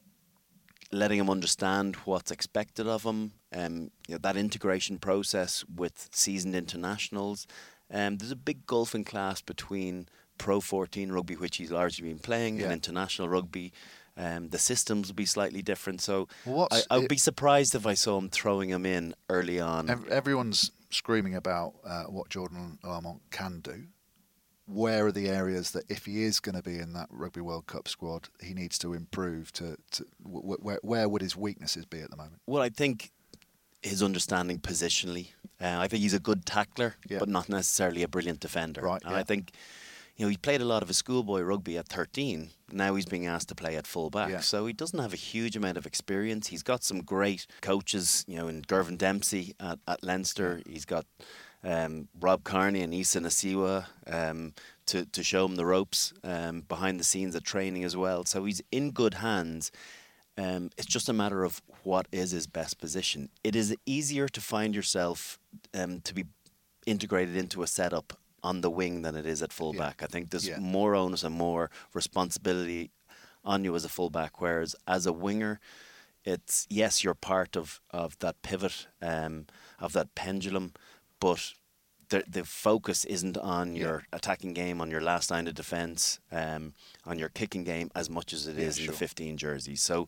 [0.91, 6.55] letting him understand what's expected of him, um, you know, that integration process with seasoned
[6.55, 7.45] internationals.
[7.91, 10.07] Um, there's a big gulf in class between
[10.39, 12.63] Pro 14 rugby, which he's largely been playing, yeah.
[12.63, 13.71] and international rugby.
[14.17, 16.01] Um, the systems will be slightly different.
[16.01, 19.61] So well, I, I, would be surprised if I saw him throwing him in early
[19.61, 19.89] on.
[20.09, 23.83] Everyone's screaming about uh, what Jordan Larmour can do.
[24.65, 27.65] Where are the areas that, if he is going to be in that Rugby World
[27.65, 29.51] Cup squad, he needs to improve?
[29.53, 32.41] To, to where, where would his weaknesses be at the moment?
[32.45, 33.11] Well, I think
[33.81, 35.29] his understanding positionally.
[35.61, 37.19] Uh, I think he's a good tackler, yeah.
[37.19, 38.81] but not necessarily a brilliant defender.
[38.81, 39.01] Right.
[39.03, 39.17] And yeah.
[39.17, 39.51] I think
[40.19, 42.49] you know, he played a lot of his schoolboy rugby at 13.
[42.73, 44.29] Now he's being asked to play at fullback.
[44.29, 44.41] Yeah.
[44.41, 46.47] So he doesn't have a huge amount of experience.
[46.47, 50.61] He's got some great coaches, you know, in Girvan Dempsey at, at Leinster.
[50.67, 51.05] He's got
[51.63, 54.53] um, Rob Kearney and Isa Nacewa um,
[54.87, 58.25] to, to show him the ropes um, behind the scenes at training as well.
[58.25, 59.71] So he's in good hands.
[60.37, 63.29] Um, it's just a matter of what is his best position.
[63.45, 65.39] It is easier to find yourself
[65.73, 66.25] um, to be
[66.85, 69.97] integrated into a setup on the wing than it is at fullback.
[69.99, 70.05] Yeah.
[70.05, 70.59] I think there's yeah.
[70.59, 72.91] more onus and more responsibility
[73.43, 74.41] on you as a fullback.
[74.41, 75.59] Whereas as a winger,
[76.23, 79.45] it's yes, you're part of, of that pivot, um,
[79.79, 80.73] of that pendulum,
[81.19, 81.53] but
[82.09, 83.81] the the focus isn't on yeah.
[83.81, 86.73] your attacking game, on your last line of defence, um,
[87.05, 88.85] on your kicking game as much as it is sure.
[88.85, 89.75] in the 15 jersey.
[89.75, 90.07] So.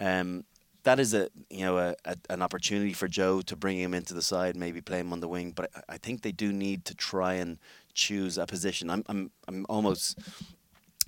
[0.00, 0.44] Um,
[0.84, 4.14] that is a you know a, a, an opportunity for Joe to bring him into
[4.14, 5.52] the side, maybe play him on the wing.
[5.52, 7.58] But I, I think they do need to try and
[7.94, 8.90] choose a position.
[8.90, 10.18] I'm I'm I'm almost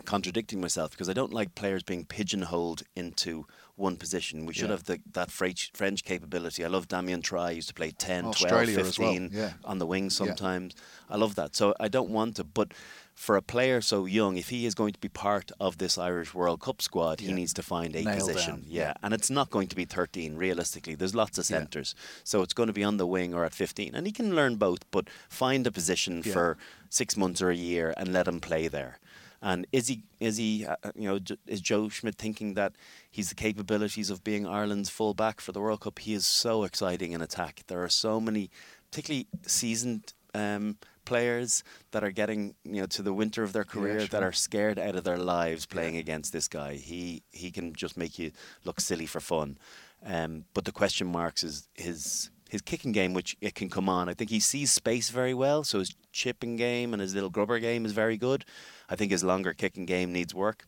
[0.04, 4.46] contradicting myself because I don't like players being pigeonholed into one position.
[4.46, 4.70] We should yeah.
[4.72, 6.64] have the, that French, French capability.
[6.64, 7.56] I love Damien Traille.
[7.56, 9.42] Used to play 10, Australia 12, 15 well.
[9.42, 9.52] yeah.
[9.64, 10.74] on the wing sometimes.
[10.76, 11.14] Yeah.
[11.14, 11.54] I love that.
[11.56, 12.44] So I don't want to.
[12.44, 12.72] But
[13.14, 16.34] for a player so young, if he is going to be part of this Irish
[16.34, 18.56] World Cup squad, he needs to find a Nail position.
[18.56, 18.64] Down.
[18.66, 18.94] Yeah.
[19.02, 20.96] And it's not going to be 13, realistically.
[20.96, 21.94] There's lots of centres.
[22.24, 23.94] So it's going to be on the wing or at 15.
[23.94, 26.58] And he can learn both, but find a position for
[26.90, 28.98] six months or a year and let him play there.
[29.40, 32.72] And is he is he uh, you know is Joe Schmidt thinking that
[33.10, 35.98] he's the capabilities of being Ireland's full back for the World Cup?
[35.98, 37.62] He is so exciting in attack.
[37.66, 38.48] There are so many,
[38.90, 41.62] particularly seasoned um, players
[41.92, 44.08] that are getting you know to the winter of their career yeah, sure.
[44.08, 46.00] that are scared out of their lives playing yeah.
[46.00, 46.74] against this guy.
[46.74, 48.32] He he can just make you
[48.64, 49.58] look silly for fun.
[50.04, 54.08] Um, but the question marks is his his kicking game, which it can come on.
[54.08, 57.58] I think he sees space very well, so his chipping game and his little grubber
[57.58, 58.44] game is very good.
[58.88, 60.64] I think his longer kicking game needs work,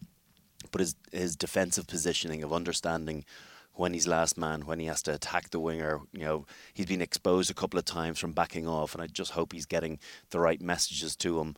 [0.72, 3.24] but his his defensive positioning of understanding
[3.76, 7.02] when he's last man, when he has to attack the winger, you know, he's been
[7.02, 9.98] exposed a couple of times from backing off, and I just hope he's getting
[10.30, 11.56] the right messages to him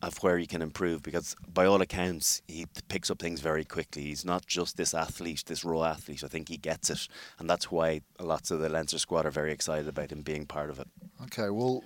[0.00, 4.02] of where he can improve because by all accounts he picks up things very quickly.
[4.02, 6.22] He's not just this athlete this raw athlete.
[6.22, 7.08] I think he gets it
[7.38, 10.70] and that's why lots of the Leinster squad are very excited about him being part
[10.70, 10.86] of it.
[11.24, 11.82] Okay well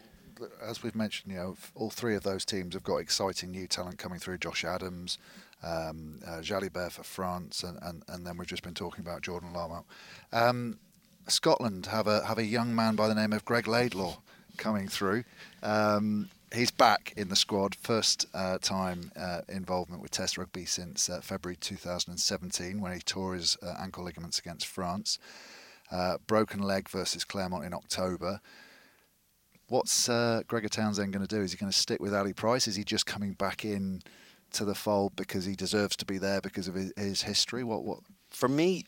[0.63, 3.99] as we've mentioned, you know, all three of those teams have got exciting new talent
[3.99, 4.39] coming through.
[4.39, 5.19] Josh Adams,
[5.63, 9.53] um, uh, Jalibert for France, and, and, and then we've just been talking about Jordan
[9.53, 9.85] Larmour.
[10.33, 10.79] Um,
[11.29, 14.17] Scotland have a have a young man by the name of Greg Laidlaw
[14.57, 15.25] coming through.
[15.63, 17.75] Um, he's back in the squad.
[17.75, 23.35] First uh, time uh, involvement with Test rugby since uh, February 2017 when he tore
[23.35, 25.19] his uh, ankle ligaments against France.
[25.91, 28.41] Uh, broken leg versus Clermont in October.
[29.69, 31.43] What's uh, Gregor Townsend going to do?
[31.43, 32.67] Is he going to stick with Ali Price?
[32.67, 34.03] Is he just coming back in
[34.53, 37.65] to the fold because he deserves to be there because of his, his history?
[37.65, 37.85] What?
[37.85, 38.01] What?
[38.31, 38.85] For me,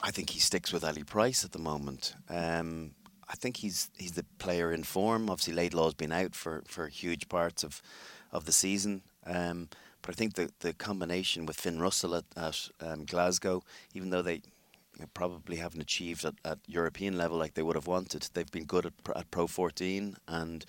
[0.00, 2.14] I think he sticks with Ali Price at the moment.
[2.28, 2.92] Um,
[3.28, 5.28] I think he's he's the player in form.
[5.28, 7.82] Obviously, Laidlaw's been out for, for huge parts of
[8.32, 9.02] of the season.
[9.26, 9.68] Um,
[10.02, 13.62] but I think the the combination with Finn Russell at, at um, Glasgow,
[13.94, 14.42] even though they
[15.14, 18.86] probably haven't achieved at, at European level like they would have wanted, they've been good
[18.86, 20.16] at, at Pro 14.
[20.26, 20.64] And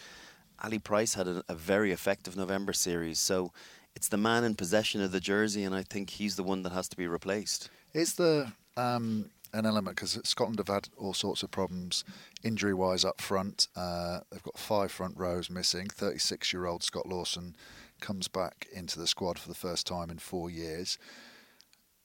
[0.64, 3.20] Ali Price had a, a very effective November series.
[3.20, 3.52] So
[4.00, 6.72] it's the man in possession of the jersey, and I think he's the one that
[6.72, 7.70] has to be replaced.
[7.94, 12.06] Is the um, an element because Scotland have had all sorts of problems
[12.42, 13.68] injury wise up front.
[13.76, 15.88] Uh, they've got five front rows missing.
[15.90, 17.58] 36 year old Scott Lawson
[18.00, 20.98] comes back into the squad for the first time in four years.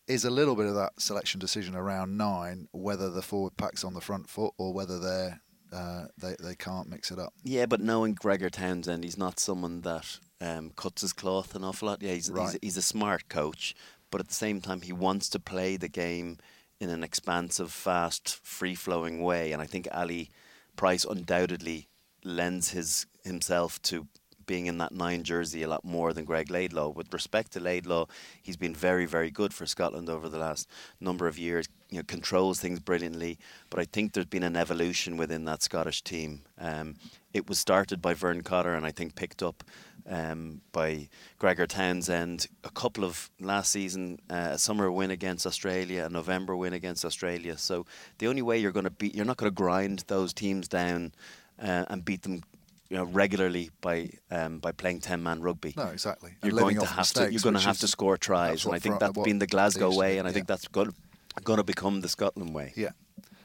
[0.09, 3.95] Is a little bit of that selection decision around nine whether the forward pack's on
[3.95, 5.43] the front foot or whether they're
[5.73, 7.35] uh, they they can't mix it up.
[7.45, 11.89] Yeah, but knowing Gregor Townsend, he's not someone that um, cuts his cloth an awful
[11.89, 12.03] lot.
[12.03, 12.51] Yeah, he's, right.
[12.51, 13.75] he's, he's a smart coach,
[14.11, 16.39] but at the same time, he wants to play the game
[16.81, 19.53] in an expansive, fast, free flowing way.
[19.53, 20.31] And I think Ali
[20.77, 21.89] Price undoubtedly
[22.25, 24.09] lends his himself to
[24.47, 26.91] being in that nine jersey a lot more than Greg Laidlaw.
[26.91, 28.07] With respect to Laidlaw,
[28.43, 30.69] he's been very, very good for Scotland over the last
[31.01, 31.67] number of years.
[31.91, 33.39] You know, controls things brilliantly.
[33.71, 36.43] But I think there's been an evolution within that Scottish team.
[36.59, 36.97] Um,
[37.33, 39.65] it was started by Vern Cotter, and I think picked up
[40.09, 42.47] um, by Gregor Townsend.
[42.65, 47.05] A couple of last season, uh, a summer win against Australia, a November win against
[47.05, 47.57] Australia.
[47.59, 47.87] So
[48.19, 51.13] the only way you're going to beat, you're not going to grind those teams down
[51.61, 52.43] uh, and beat them.
[52.91, 55.73] You know, regularly by um, by playing ten man rugby.
[55.77, 56.33] No, exactly.
[56.45, 59.01] You're going to have to you're going to have to score tries, and I think
[59.01, 60.93] that's been the Glasgow way, and I think that's going
[61.57, 62.75] to become the Scotland way.
[62.77, 62.91] Yeah,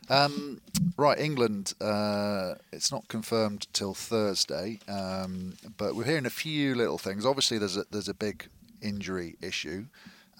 [0.09, 0.61] um,
[0.97, 1.73] right, England.
[1.79, 7.25] Uh, it's not confirmed till Thursday, um, but we're hearing a few little things.
[7.25, 8.47] Obviously, there's a, there's a big
[8.81, 9.85] injury issue,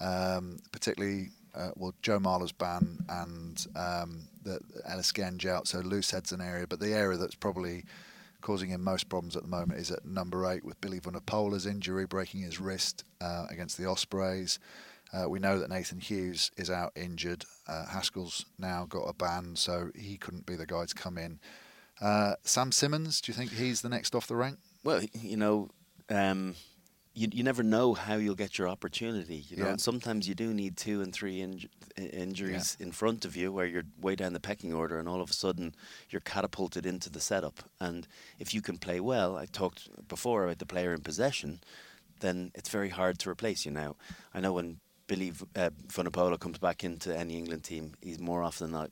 [0.00, 6.10] um, particularly uh, well Joe Marler's ban and um, the Ellis Genge out, so loose
[6.10, 6.66] heads an area.
[6.66, 7.84] But the area that's probably
[8.40, 12.06] causing him most problems at the moment is at number eight with Billy Vunipola's injury,
[12.06, 14.58] breaking his wrist uh, against the Ospreys.
[15.12, 17.44] Uh, we know that Nathan Hughes is out injured.
[17.66, 21.40] Uh, Haskell's now got a ban, so he couldn't be the guy to come in.
[22.00, 24.58] Uh, Sam Simmonds, do you think he's the next off the rank?
[24.84, 25.68] Well, you know,
[26.08, 26.54] um,
[27.12, 29.44] you, you never know how you'll get your opportunity.
[29.48, 29.70] You know, Yeah.
[29.72, 33.52] and sometimes you do need two and three inj- i- injuries in front of you,
[33.52, 35.74] where you're way down the pecking order, and all of a sudden
[36.08, 37.64] you're catapulted into the setup.
[37.80, 38.06] And
[38.38, 41.60] if you can play well, I talked before about the player in possession,
[42.20, 43.72] then it's very hard to replace you.
[43.72, 43.96] Now,
[44.32, 44.78] I know when
[45.10, 48.90] Billy V- uh, Vunipola comes back into any England team, he's more often than not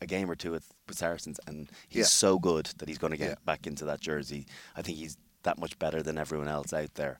[0.00, 2.04] a game or two with, with Saracens, and he's Yeah.
[2.24, 3.34] so good that he's going to get Yeah.
[3.44, 4.46] back into that jersey.
[4.76, 7.18] I think he's that much better than everyone else out there.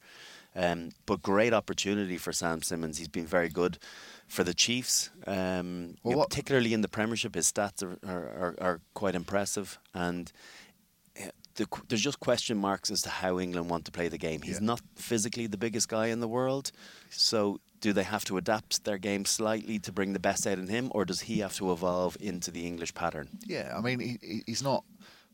[0.55, 2.99] Um, but great opportunity for Sam Simmonds.
[2.99, 3.78] He's been very good
[4.28, 7.34] for the Chiefs, um, Well, you know, particularly in the Premiership.
[7.34, 10.30] His stats are, are, are, are quite impressive, and
[11.57, 14.42] the, there's just question marks as to how England want to play the game.
[14.42, 14.66] He's Yeah.
[14.66, 16.70] not physically the biggest guy in the world,
[17.11, 20.68] so do they have to adapt their game slightly to bring the best out in
[20.68, 23.29] him, or does he have to evolve into the English pattern?
[23.47, 24.85] Yeah, I mean, he, he- he's not,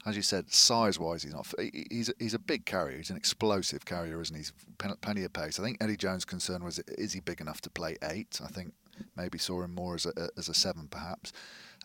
[0.05, 1.47] as you said, size-wise, he's not.
[1.91, 2.97] He's he's a big carrier.
[2.99, 4.41] He's an explosive carrier, isn't he?
[4.41, 4.53] He's
[5.01, 5.61] plenty of pace.
[5.61, 8.41] I think Eddie Jones' concern was, is he big enough to play eight?
[8.45, 8.73] I think
[9.17, 11.33] maybe saw him more as a as a seven, perhaps.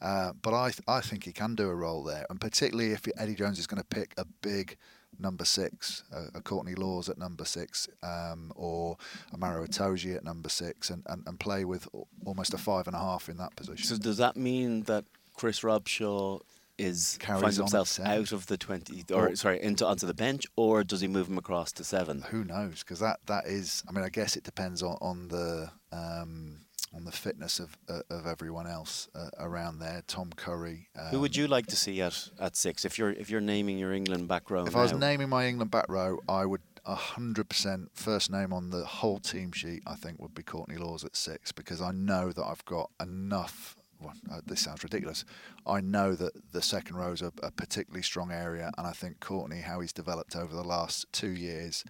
[0.02, 3.08] Uh, but I th- I think he can do a role there, and particularly if
[3.18, 4.78] Eddie Jones is going to pick a big
[5.20, 8.98] number six, uh, a Courtney Lawes at number six, um, or
[9.34, 11.88] a Maro Itoje at number six, and, and, and play with
[12.26, 13.86] almost a five and a half in that position.
[13.86, 15.06] So does that mean that
[15.36, 16.42] Chris Robshaw
[16.78, 20.46] is Carries finds himself out of the twenty, or Or- sorry, into onto the bench,
[20.56, 22.22] or does he move him across to seven?
[22.30, 22.80] who knows?
[22.80, 26.58] Because that, that is, I mean, I guess it depends on, on the um,
[26.94, 30.04] on the fitness of uh, of everyone else uh, around there.
[30.08, 30.90] Tom Curry.
[30.98, 33.78] Um, Who would you like to see at, at six if you're if you're naming
[33.78, 34.66] your England back row?
[34.66, 38.70] If I was naming my England back row, I would hundred percent first name on
[38.70, 39.84] the whole team sheet.
[39.86, 43.76] I think would be Courtney Lawes at six because I know that I've got enough.
[44.00, 45.26] Well, uh, this sounds ridiculous.
[45.66, 49.20] I know that the second row is a, a particularly strong area, and I think
[49.20, 51.84] Courtney, how he's developed over the last two years,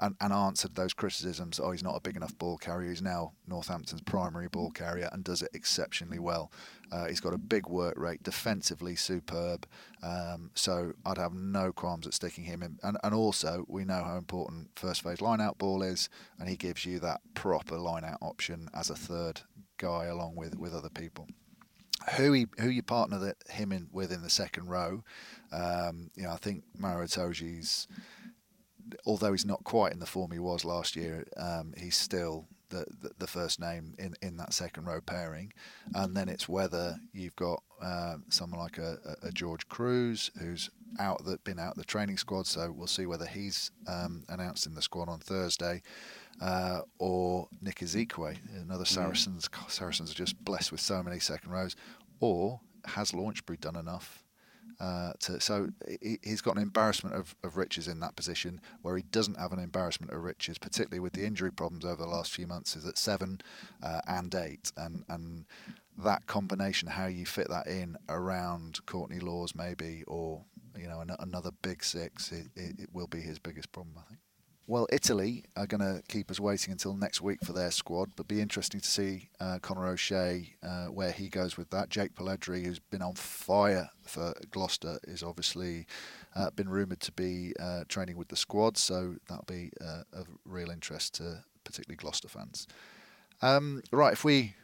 [0.00, 1.58] and, answered those criticisms.
[1.58, 2.90] Oh, he's not a big enough ball carrier.
[2.90, 6.52] He's now Northampton's primary ball carrier and does it exceptionally well.
[6.92, 9.66] Uh, he's got a big work rate, defensively superb.
[10.02, 12.78] Um, so I'd have no qualms at sticking him in.
[12.82, 16.08] And, and also, we know how important first phase line out ball is,
[16.38, 19.40] and he gives you that proper line out option as a third
[19.78, 21.26] guy along with, with other people
[22.16, 25.02] who he who you partner him in with in the second row.
[25.52, 27.88] Um, you know, I think Maro Itoje's
[29.04, 32.84] although he's not quite in the form he was last year, um, he's still the,
[33.00, 35.52] the, the first name in, in that second row pairing,
[35.94, 41.24] and then it's whether you've got um, someone like a, a, George Kruis who's out
[41.26, 44.82] that been out the training squad, so we'll see whether he's um, announced in the
[44.82, 45.82] squad on Thursday,
[46.40, 48.84] uh, or Nick Isiekwe, another.
[48.84, 49.48] Saracens.
[49.48, 49.70] Mm.
[49.70, 51.76] Saracens are just blessed with so many second rows,
[52.20, 54.25] or has Launchbury done enough
[54.78, 55.68] uh, to, so
[56.00, 59.52] he, has got an embarrassment of, of riches in that position where he doesn't have
[59.52, 62.86] an embarrassment of riches, particularly with the injury problems over the last few months, is
[62.86, 63.40] at seven
[63.82, 64.72] uh, and eight.
[64.76, 65.46] And, and
[65.98, 70.44] that combination, how you fit that in around Courtney Lawes maybe, or
[70.78, 74.08] you know an, another big six, it, it, it will be his biggest problem, I
[74.08, 74.20] think.
[74.68, 78.26] Well, Italy are going to keep us waiting until next week for their squad, but
[78.26, 81.88] be interesting to see uh, Conor O'Shea uh, where he goes with that.
[81.88, 85.86] Jake Polledri, who's been on fire for Gloucester, is obviously
[86.34, 90.26] uh, been rumoured to be uh, training with the squad, so that'll be uh, of
[90.44, 92.66] real interest to particularly Gloucester fans.
[93.42, 94.56] Um, right, if we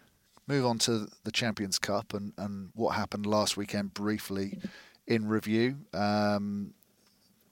[0.49, 4.59] move on to the Champions Cup and, and what happened last weekend briefly
[5.07, 5.77] in review.
[5.93, 6.75] Um,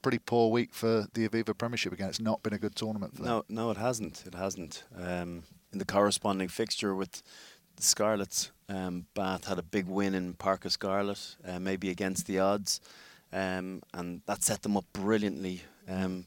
[0.01, 2.09] pretty poor week for the Aviva Premiership again.
[2.09, 3.31] It's not been a good tournament for them.
[3.31, 4.23] No, no, it hasn't.
[4.25, 4.83] It hasn't.
[4.95, 7.23] Um, in the corresponding fixture with
[7.75, 12.27] the Scarlets, um, Bath had a big win in Parc y Scarlet, uh, maybe against
[12.27, 12.81] the odds,
[13.31, 15.63] um, and that set them up brilliantly.
[15.87, 16.25] Um,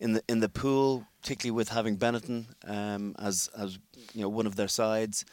[0.00, 3.78] in the in the pool, particularly with having Benetton um, as as
[4.14, 5.24] you know one of their sides.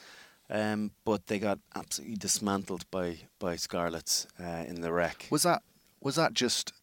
[0.48, 5.28] Um, but they got absolutely dismantled by by Scarlets uh, in the Rec.
[5.32, 5.64] Was that
[6.02, 6.74] was that just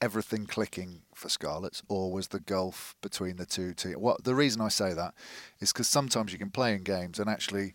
[0.00, 3.96] everything clicking for Scarlets, or was the gulf between the two teams?
[3.96, 5.14] What the reason I say that
[5.60, 7.72] is because sometimes you can play in games and actually,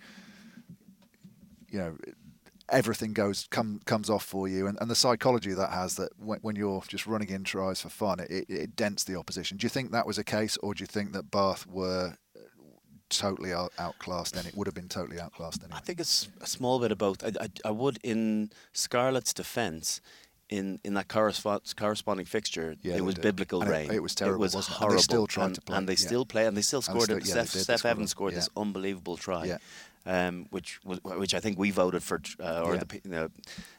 [1.70, 1.98] you know,
[2.70, 6.40] everything goes come comes off for you, and, and the psychology that has that when,
[6.42, 9.58] when you're just running in tries for fun, it, it dents the opposition.
[9.58, 12.40] Do you think that was a case, or do you think that Bath were uh,
[13.10, 15.78] totally outclassed then it would have been totally outclassed anyway.
[15.78, 17.24] I think it's a small bit of both.
[17.24, 20.02] I, I, I would, in Scarlet's defence,
[20.52, 23.22] in, in that corresponding fixture, yeah, it was did.
[23.22, 23.90] biblical and rain.
[23.90, 24.44] It, it, was terrible.
[24.44, 24.92] It was horrible.
[24.92, 25.78] And they still tried and, to play.
[25.78, 26.08] And they yeah.
[26.08, 27.04] still play, and they still scored.
[27.04, 27.28] Still, it.
[27.28, 29.58] yeah, Steff, Steff Evans scored this unbelievable try.
[30.04, 33.30] Um, which which I think we voted for, uh, or the you know,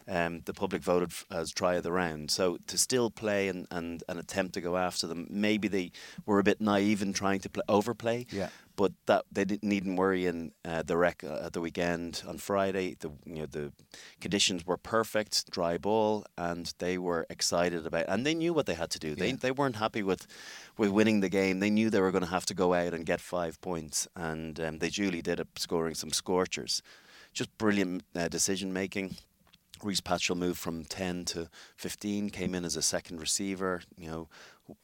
[0.07, 2.31] um, the public voted as try of the round.
[2.31, 5.91] So to still play and, and, and attempt to go after them, maybe they
[6.25, 8.27] were a bit naive in trying to play, overplay.
[8.31, 12.23] Yeah but that they didn't needn't worry in uh, the Rec uh, at the weekend
[12.27, 12.97] on Friday.
[12.99, 13.73] The you know the
[14.21, 18.07] conditions were perfect, dry ball, and they were excited about.
[18.09, 19.15] And they knew what they had to do.
[19.15, 19.37] They yeah.
[19.41, 20.27] they weren't happy with
[20.77, 21.61] with winning the game.
[21.61, 24.59] They knew they were going to have to go out and get five points, and
[24.61, 26.83] um, they duly did it, scoring some scorchers.
[27.33, 29.17] Just brilliant uh, decision making.
[29.83, 33.83] Rhys Patchell moved from 10 to 15, came in as a second receiver.
[33.97, 34.29] You know,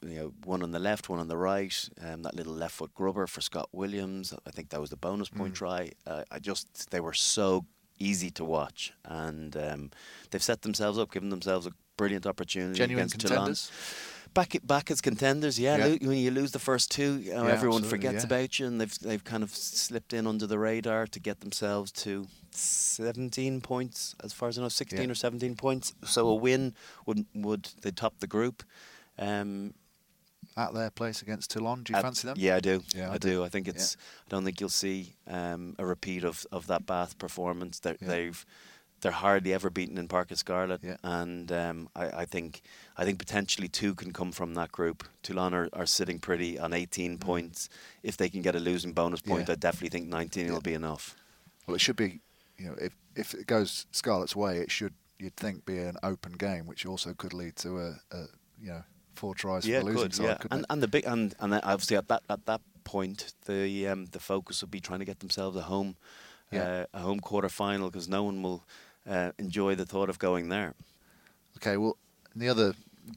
[0.03, 1.89] you know, one on the left, one on the right.
[2.03, 4.35] Um, that little left foot grubber for Scott Williams.
[4.47, 5.57] I think that was the bonus point mm.
[5.57, 5.93] try.
[6.07, 7.65] Uh, I just they were so
[7.99, 9.91] easy to watch, and um,
[10.31, 13.73] they've set themselves up, given themselves a brilliant opportunity Genuine against contenders.
[14.35, 15.77] Back back as contenders, yeah.
[15.77, 15.97] yeah.
[16.01, 18.27] when you lose the first two, you know, yeah, everyone forgets yeah.
[18.27, 21.91] about you, and they've they've kind of slipped in under the radar to get themselves
[21.93, 25.95] to 17 points, as far as I know, 16 or 17 points.
[26.05, 26.75] So a win
[27.07, 28.63] would would they top the group.
[29.19, 29.75] Um,
[30.57, 32.37] at their place against Toulon, do you at, fancy them?
[32.39, 32.83] Yeah, I do.
[32.95, 33.31] Yeah, I, I do.
[33.31, 33.45] do.
[33.45, 33.97] I think it's.
[33.97, 37.81] I don't think you'll see um, a repeat of, of that Bath performance.
[37.85, 37.93] Yeah.
[38.01, 38.47] They've
[39.01, 40.97] they're hardly ever beaten in Parc y Scarlet, yeah.
[41.03, 42.63] and um, I, I, think
[42.97, 45.05] I think potentially two can come from that group.
[45.23, 47.21] Toulon are, are sitting pretty on 18 mm.
[47.21, 47.69] points.
[48.03, 49.53] If they can get a losing bonus point, yeah.
[49.53, 50.53] I definitely think 19 yeah.
[50.53, 51.17] will be enough.
[51.67, 52.21] Well, it should be.
[52.57, 56.33] You know, if if it goes Scarlet's way, it should you'd think be an open
[56.33, 58.27] game, which also could lead to a, a
[58.61, 58.83] you know
[59.15, 60.25] four tries yeah, for the losing could, side.
[60.25, 64.07] Yeah, and, and the big and and obviously at that at that point the um,
[64.07, 65.97] the focus would be trying to get themselves a home
[66.51, 66.63] yeah.
[66.63, 68.65] uh, a home quarter final because no one will
[69.09, 70.75] uh, enjoy the thought of going there.
[71.57, 71.97] Okay, well
[72.35, 72.75] the other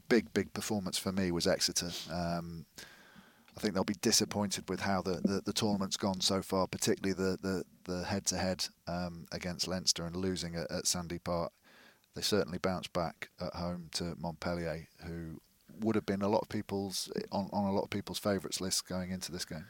[0.08, 1.90] big big performance for me was Exeter.
[2.10, 2.66] Um,
[3.56, 7.12] I think they'll be disappointed with how the, the, the, tournament's gone so far, particularly
[7.12, 11.52] the the, the head-to-head um, against Leinster and losing at, at Sandy Park.
[12.14, 15.40] They certainly bounced back at home to Montpellier, who
[15.80, 18.88] would have been a lot of people's on, on a lot of people's favourites list
[18.88, 19.66] going into this game.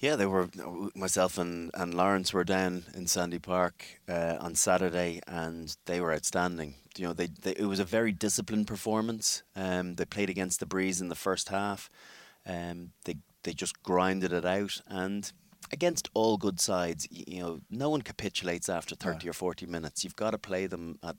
[0.00, 0.48] Yeah, they were.
[0.94, 6.12] Myself and, and Lawrence were down in Sandy Park uh, on Saturday, and they were
[6.12, 6.74] outstanding.
[6.96, 9.42] You know, they, they it was a very disciplined performance.
[9.56, 11.90] Um, they played against the breeze in the first half.
[12.46, 15.32] Um, they they just grinded it out, and
[15.72, 20.02] against all good sides, you know, no one capitulates after 30 or 40 minutes.
[20.02, 21.16] You've got to play them at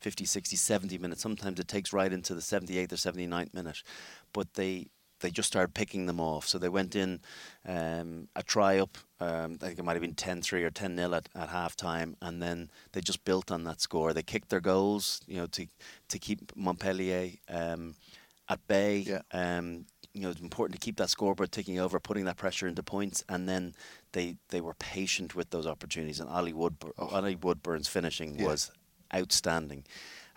[0.00, 1.22] 50, 60, 70 minutes.
[1.22, 3.82] Sometimes it takes right into the 78th or 79th minute.
[4.32, 4.88] But they
[5.22, 6.46] they just started picking them off.
[6.46, 7.20] So they went in
[7.66, 10.96] um, a try up, um, I think it might have been 10 3 or 10
[10.96, 14.12] 0 at, at half time, and then they just built on that score.
[14.12, 15.66] They kicked their goals, you know, to,
[16.08, 17.94] to keep Montpellier um,
[18.48, 18.98] at bay.
[18.98, 19.22] Yeah.
[19.32, 22.82] Um, you know, it's important to keep that scoreboard ticking over, putting that pressure into
[22.82, 23.74] points, and then
[24.12, 26.20] they they were patient with those opportunities.
[26.20, 27.08] And Olly Woodburn, oh.
[27.12, 28.46] Olly Woodburn's finishing yeah.
[28.46, 28.70] was
[29.14, 29.84] outstanding.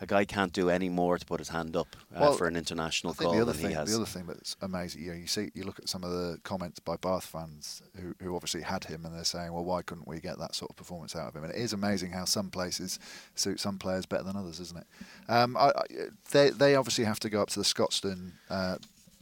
[0.02, 2.58] A guy can't do any more to put his hand up uh, well, for an
[2.58, 3.89] international goal the other than thing, he has.
[3.89, 6.38] The other thing that's amazing, you know, you see, you look at some of the
[6.43, 10.08] comments by Bath fans who, who obviously had him, and they're saying, well, why couldn't
[10.08, 11.46] we get that sort of performance out of him?
[11.46, 13.00] And it is amazing how some places
[13.36, 14.88] suit some players better than others, isn't it?
[15.30, 15.84] Um, I, I,
[16.32, 18.78] they they obviously have to go up to the Scotstoun uh,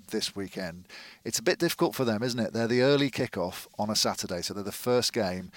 [0.09, 0.85] this weekend.
[1.23, 2.53] It's a bit difficult for them, isn't it?
[2.53, 5.51] They're the early kickoff on a Saturday, so they're the first game,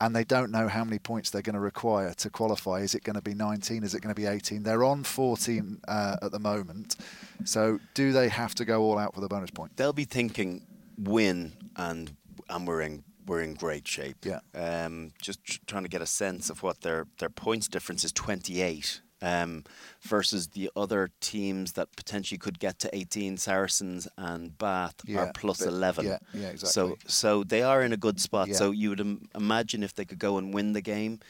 [0.00, 2.80] and they don't know how many points they're going to require to qualify.
[2.80, 3.84] Is it going to be 19?
[3.84, 4.62] Is it going to be 18?
[4.62, 6.96] They're on 14 uh, at the moment,
[7.44, 9.76] so do they have to go all out for the bonus point?
[9.76, 10.66] They'll be thinking
[10.98, 12.16] win, and
[12.48, 14.24] and we're in we're in great shape.
[14.24, 14.40] Yeah.
[14.54, 18.12] Um, just tr- trying to get a sense of what their their points difference is
[18.12, 19.64] 28 um,
[20.02, 23.36] versus the other teams that potentially could get to 18.
[23.36, 26.06] Saracens and Bath yeah, are plus but, 11.
[26.06, 26.68] Yeah, yeah, exactly.
[26.68, 28.48] So, so they are in a good spot.
[28.48, 28.54] Yeah.
[28.54, 31.20] So you would Im- imagine if they could go and win the game,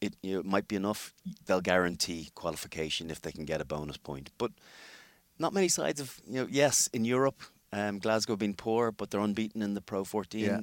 [0.00, 1.14] it, you know, it might be enough.
[1.46, 4.30] They'll guarantee qualification if they can get a bonus point.
[4.38, 4.52] But
[5.38, 6.48] not many sides of you know.
[6.50, 7.42] Yes, in Europe,
[7.72, 10.40] um, Glasgow have been poor, but they're unbeaten in the Pro 14.
[10.40, 10.60] Yeah.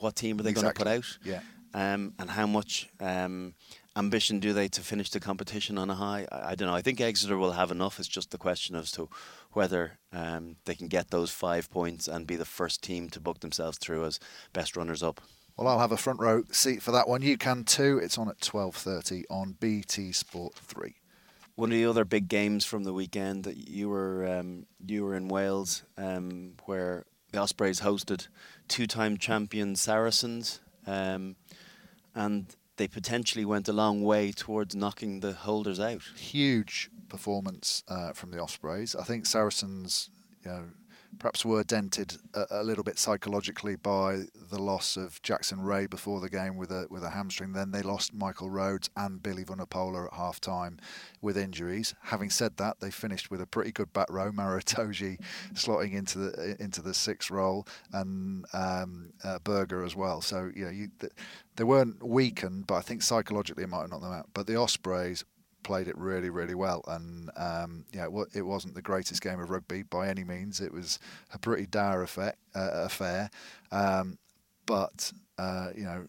[0.00, 0.84] What team are they exactly.
[0.84, 1.34] going to put out?
[1.34, 1.40] Yeah.
[1.74, 3.54] Um, and how much um,
[3.96, 6.26] ambition do they to finish the competition on a high?
[6.30, 6.74] I, I, don't know.
[6.74, 7.98] I think Exeter will have enough.
[7.98, 9.08] It's just the question as to
[9.52, 13.40] whether um, they can get those five points and be the first team to book
[13.40, 14.18] themselves through as
[14.52, 15.20] best runners up.
[15.56, 17.22] Well, I'll have a front row seat for that one.
[17.22, 18.00] You can too.
[18.02, 20.94] It's on at 12:30 on BT Sport 3.
[21.54, 25.14] One of the other big games from the weekend that you were um, you were
[25.14, 28.28] in Wales, um, where the Ospreys hosted
[28.68, 31.36] two-time champion Saracens, um,
[32.14, 36.02] and they potentially went a long way towards knocking the holders out.
[36.16, 38.96] Huge performance uh, from the Ospreys.
[38.96, 40.10] I think Saracens,
[40.44, 40.64] you know,
[41.18, 46.20] perhaps were dented a, a, little bit psychologically by the loss of Jackson Wray before
[46.20, 47.52] the game with a with a hamstring.
[47.52, 50.78] Then they lost Michael Rhodes and Billy Vunipola at half time
[51.20, 51.94] with injuries.
[52.04, 54.32] Having said that, they finished with a pretty good back row.
[54.32, 55.18] Maro Itoje
[55.54, 60.20] slotting into the into the sixth role and um, uh, Burger as well.
[60.20, 60.88] So you know you,
[61.56, 64.28] they weren't weakened, but I think psychologically it might have knocked them out.
[64.32, 65.24] But the Ospreys
[65.62, 66.82] played it really, really well.
[66.86, 70.60] And um, yeah, it, it, wasn't the greatest game of rugby by any means.
[70.60, 70.98] It was
[71.32, 73.30] a pretty dire effect, uh, affair,
[73.70, 74.18] um,
[74.66, 76.06] but uh, you know,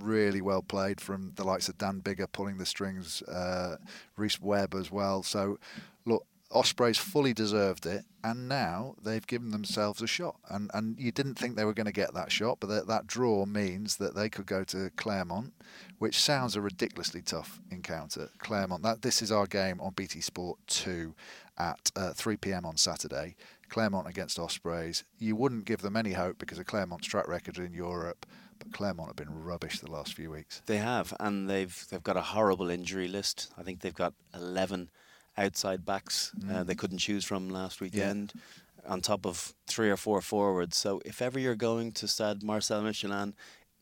[0.00, 3.76] really well played from the likes of Dan Biggar pulling the strings, uh,
[4.16, 5.22] Rhys Webb as well.
[5.22, 5.58] So
[6.04, 10.36] look, Ospreys fully deserved it, and now they've given themselves a shot.
[10.50, 13.06] And and you didn't think they were going to get that shot, but that, that
[13.06, 15.54] draw means that they could go to Clermont,
[15.98, 18.30] which sounds a ridiculously tough encounter.
[18.38, 21.14] Clermont, that this is our game on BT Sport two
[21.58, 22.64] at uh, 3 p.m.
[22.64, 23.36] on Saturday.
[23.68, 25.04] Clermont against Ospreys.
[25.18, 28.26] You wouldn't give them any hope because of Clermont's track record in Europe.
[28.58, 30.60] But Clermont have been rubbish the last few weeks.
[30.66, 33.52] They have, and they've they've got a horrible injury list.
[33.56, 34.90] I think they've got 11
[35.36, 36.54] outside backs mm.
[36.54, 38.32] uh, they couldn't choose from last weekend.
[38.34, 38.40] Yeah.
[38.84, 42.82] On top of three or four forwards, so if ever you're going to Stade Marcel
[42.82, 43.32] Michelin,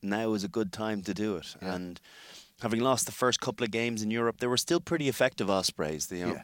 [0.03, 1.57] now is a good time to do it.
[1.63, 1.75] Yeah.
[1.75, 2.01] And
[2.61, 6.13] having lost the first couple of games in Europe, they were still pretty effective Ospreys.
[6.13, 6.43] You know, yeah.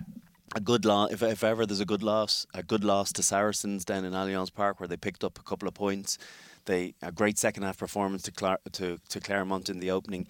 [0.55, 1.13] a good loss.
[1.13, 4.53] If, if ever there's a good loss, a good loss to Saracens down in Allianz
[4.53, 6.17] Park, where they picked up a couple of points.
[6.65, 10.27] They a great second half performance to Clar- to to Clermont in the opening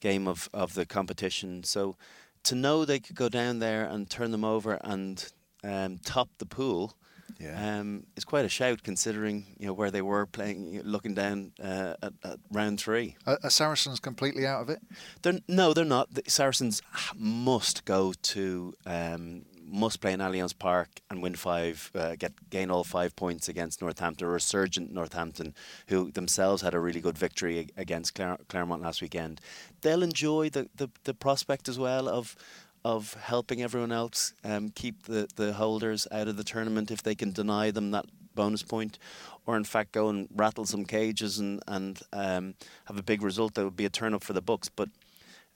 [0.00, 1.64] game of, of the competition.
[1.64, 1.96] So
[2.44, 5.32] to know they could go down there and turn them over and
[5.62, 6.96] um, top the pool
[7.40, 7.80] yeah.
[7.80, 11.94] um, is quite a shout considering you know where they were playing, looking down uh,
[12.02, 13.16] at, at, round three.
[13.26, 14.80] Are, are, Saracens completely out of it?
[15.22, 16.14] They're, no, they're not.
[16.14, 16.82] The Saracens
[17.16, 22.70] must go to um, must play in Allianz Park and win five, uh, get gain
[22.70, 25.54] all five points against Northampton, a resurgent Northampton,
[25.86, 29.40] who themselves had a really good victory against Clare- Clermont last weekend.
[29.82, 32.36] They'll enjoy the, the, the prospect as well of
[32.82, 37.14] of helping everyone else um, keep the, the holders out of the tournament if they
[37.14, 38.98] can deny them that bonus point,
[39.46, 42.54] or in fact go and rattle some cages and and um,
[42.86, 44.68] have a big result that would be a turn up for the books.
[44.68, 44.88] But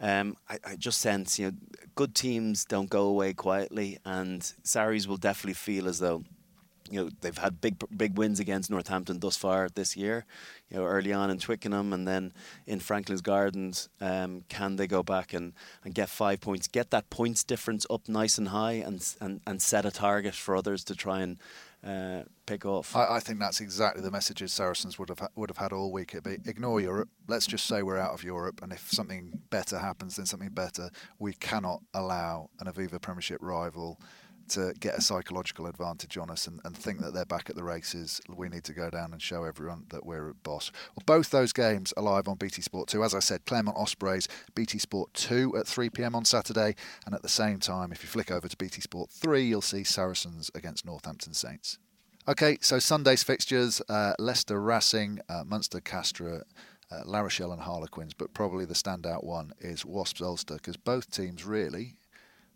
[0.05, 1.57] um, I, I, just sense you know
[1.94, 6.24] good teams don't go away quietly, and Sarries will definitely feel as though
[6.90, 10.26] you know they've had big big wins against Northampton thus far this year.
[10.68, 12.34] You know early on in Twickenham and then
[12.66, 13.88] in Franklin's Gardens.
[13.98, 15.55] Um, can they go back and,
[15.86, 19.62] and get five points, get that points difference up nice and high, and and, and
[19.62, 21.38] set a target for others to try and
[21.85, 22.97] uh, pick off.
[22.97, 25.93] I, I, think that's exactly the messages Saracens would have ha- would have had all
[25.93, 26.14] week.
[26.14, 27.11] It'd be ignore Europe.
[27.28, 30.91] Let's just say we're out of Europe, and if something better happens, then something better.
[31.18, 34.01] We cannot allow an Aviva Premiership rival
[34.51, 37.64] to get a psychological advantage on us and, and think that they're back at the
[37.64, 38.20] races.
[38.28, 40.70] We need to go down and show everyone that we're a boss.
[40.95, 43.03] Well, both those games are live on BT Sport 2.
[43.05, 46.74] As I said, Clermont Ospreys, BT Sport 2 at 3 pm on Saturday.
[47.07, 49.84] And at the same time, if you flick over to BT Sport 3, you'll see
[49.84, 51.78] Saracens against Northampton Saints.
[52.26, 56.45] Okay, so Sunday's fixtures uh, Leicester Racing, uh, Munster Castres.
[56.90, 61.11] Uh, La Rochelle and Harlequins, but probably the standout one is Wasps Ulster because both
[61.11, 61.97] teams really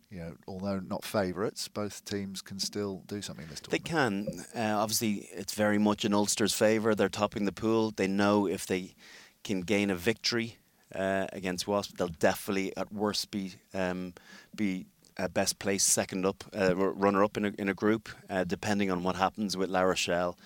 [0.09, 3.83] you know, although not favourites, both teams can still do something this tournament.
[3.83, 4.45] They can.
[4.55, 6.95] Uh, obviously, it's very much in Ulster's favour.
[6.95, 7.91] They're topping the pool.
[7.91, 8.95] They know if they
[9.43, 10.57] can gain a victory
[10.95, 14.13] uh, against Wasp, they'll definitely, at worst, be um,
[14.55, 14.87] be
[15.17, 18.89] uh, best placed second up, uh, runner up in a, in a group, uh, depending
[18.89, 20.37] on what happens with La Rochelle.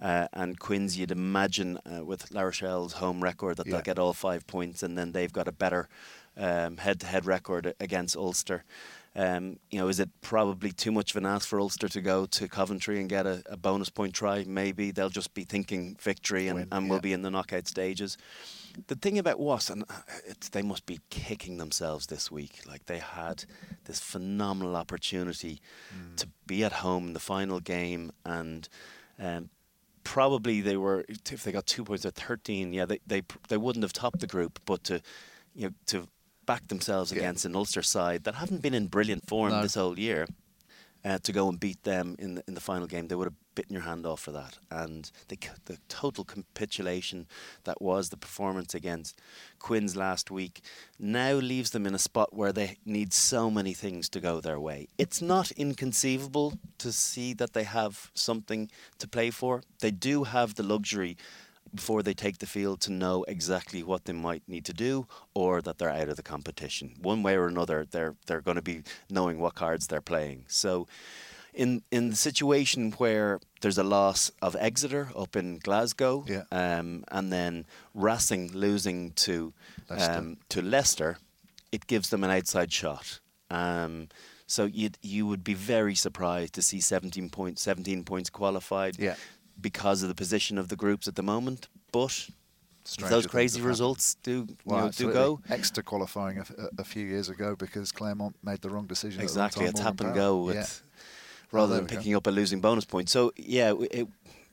[0.00, 3.74] Uh, and Quins, you'd imagine with La Rochelle's home record that yeah.
[3.74, 5.88] they'll get all five points, and then they've got a better
[6.36, 8.64] um, head-to-head record against Ulster.
[9.14, 12.24] Um, you know, is it probably too much of an ask for Ulster to go
[12.26, 14.44] to Coventry and get a, a bonus point try?
[14.46, 16.90] Maybe they'll just be thinking victory and, Win, and yeah.
[16.90, 18.16] we'll be in the knockout stages.
[18.86, 19.94] The thing about was, and uh,
[20.52, 22.60] they must be kicking themselves this week.
[22.66, 23.44] Like they had
[23.84, 25.60] this phenomenal opportunity
[25.94, 26.16] mm.
[26.16, 28.66] to be at home in the final game, and
[29.18, 29.50] um,
[30.04, 32.72] probably they were if they got two points at thirteen.
[32.72, 35.02] Yeah, they they they wouldn't have topped the group, but to
[35.54, 36.08] you know to
[36.52, 37.18] backed themselves yeah.
[37.18, 39.62] against an Ulster side that haven't been in brilliant form no.
[39.62, 40.26] this whole year.
[41.04, 43.54] Uh, to go and beat them in the, in the final game, they would have
[43.56, 44.58] bitten your hand off for that.
[44.70, 47.26] And the, the total capitulation
[47.64, 49.18] that was the performance against
[49.58, 50.60] Quins last week
[51.00, 54.60] now leaves them in a spot where they need so many things to go their
[54.60, 54.86] way.
[54.96, 59.62] It's not inconceivable to see that they have something to play for.
[59.80, 61.16] They do have the luxury
[61.74, 65.62] before they take the field to know exactly what they might need to do or
[65.62, 66.94] that they're out of the competition.
[67.00, 70.44] One way or another, they're they're going to be knowing what cards they're playing.
[70.48, 70.86] So.
[71.54, 76.44] In, in the situation where there's a loss of Exeter up in Glasgow, yeah.
[76.50, 79.52] um, and then Racing losing to
[79.90, 80.12] Leicester.
[80.12, 81.18] Um, to Leicester,
[81.70, 83.20] it gives them an outside shot.
[83.50, 84.08] Um,
[84.46, 88.98] so you you would be very surprised to see 17 points 17 points qualified.
[88.98, 89.16] Yeah
[89.62, 91.68] because of the position of the groups at the moment.
[91.92, 92.28] But
[92.98, 95.40] those crazy results do well, know, do go.
[95.48, 96.44] Exeter qualifying a,
[96.78, 99.22] a, few years ago because Clermont made the wrong decision.
[99.22, 101.00] Exactly, it's tap and go with yeah.
[101.52, 102.18] rather than picking go.
[102.18, 103.08] up a losing bonus point.
[103.08, 104.08] So yeah, it,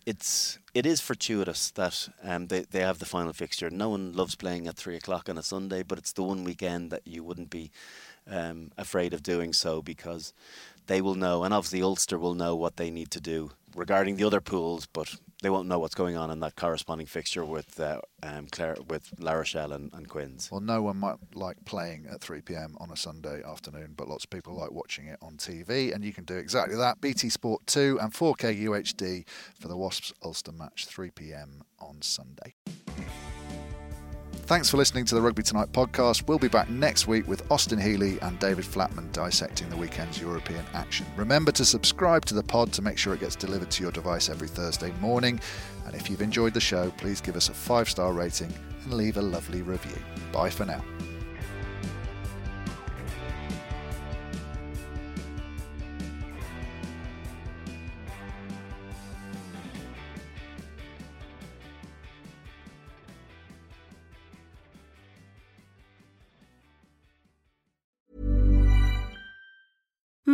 [0.06, 3.70] it's it is fortuitous that um, they they have the final fixture.
[3.70, 6.92] No one loves playing at three o'clock on a Sunday, but it's the one weekend
[6.92, 7.72] that you wouldn't be
[8.30, 10.34] um, afraid of doing so because
[10.86, 14.26] they will know, and obviously Ulster will know what they need to do regarding the
[14.26, 18.02] other pools, but they won't know what's going on in that corresponding fixture with uh,
[18.22, 20.52] um, Claire, with La Rochelle and, and Quins.
[20.52, 22.76] Well, no one might like playing at 3 p.m.
[22.80, 26.14] on a Sunday afternoon, but lots of people like watching it on TV, and you
[26.14, 27.00] can do exactly that.
[27.00, 29.26] BT Sport 2 and 4K UHD
[29.58, 31.64] for the Wasps Ulster match, 3 p.m.
[31.80, 32.54] on Sunday.
[34.50, 36.28] Thanks for listening to the Rugby Tonight podcast.
[36.28, 40.66] We'll be back next week with Austin Healey and David Flatman dissecting the weekend's European
[40.74, 41.06] action.
[41.16, 44.28] Remember to subscribe to the pod to make sure it gets delivered to your device
[44.28, 45.40] every Thursday morning.
[45.86, 48.52] And if you've enjoyed the show, please give us a five star rating
[48.86, 50.02] and leave a lovely review.
[50.32, 50.84] Bye for now.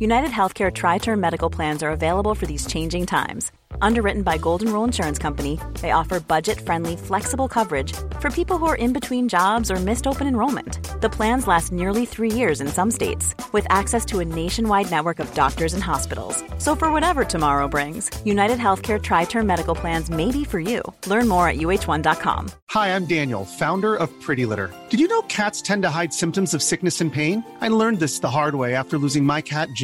[0.00, 3.50] United Healthcare Tri Term Medical Plans are available for these changing times.
[3.82, 8.66] Underwritten by Golden Rule Insurance Company, they offer budget friendly, flexible coverage for people who
[8.66, 10.78] are in between jobs or missed open enrollment.
[11.00, 15.18] The plans last nearly three years in some states, with access to a nationwide network
[15.18, 16.42] of doctors and hospitals.
[16.58, 20.82] So, for whatever tomorrow brings, United Healthcare Tri Term Medical Plans may be for you.
[21.06, 22.50] Learn more at uh1.com.
[22.70, 24.70] Hi, I'm Daniel, founder of Pretty Litter.
[24.90, 27.44] Did you know cats tend to hide symptoms of sickness and pain?
[27.60, 29.68] I learned this the hard way after losing my cat,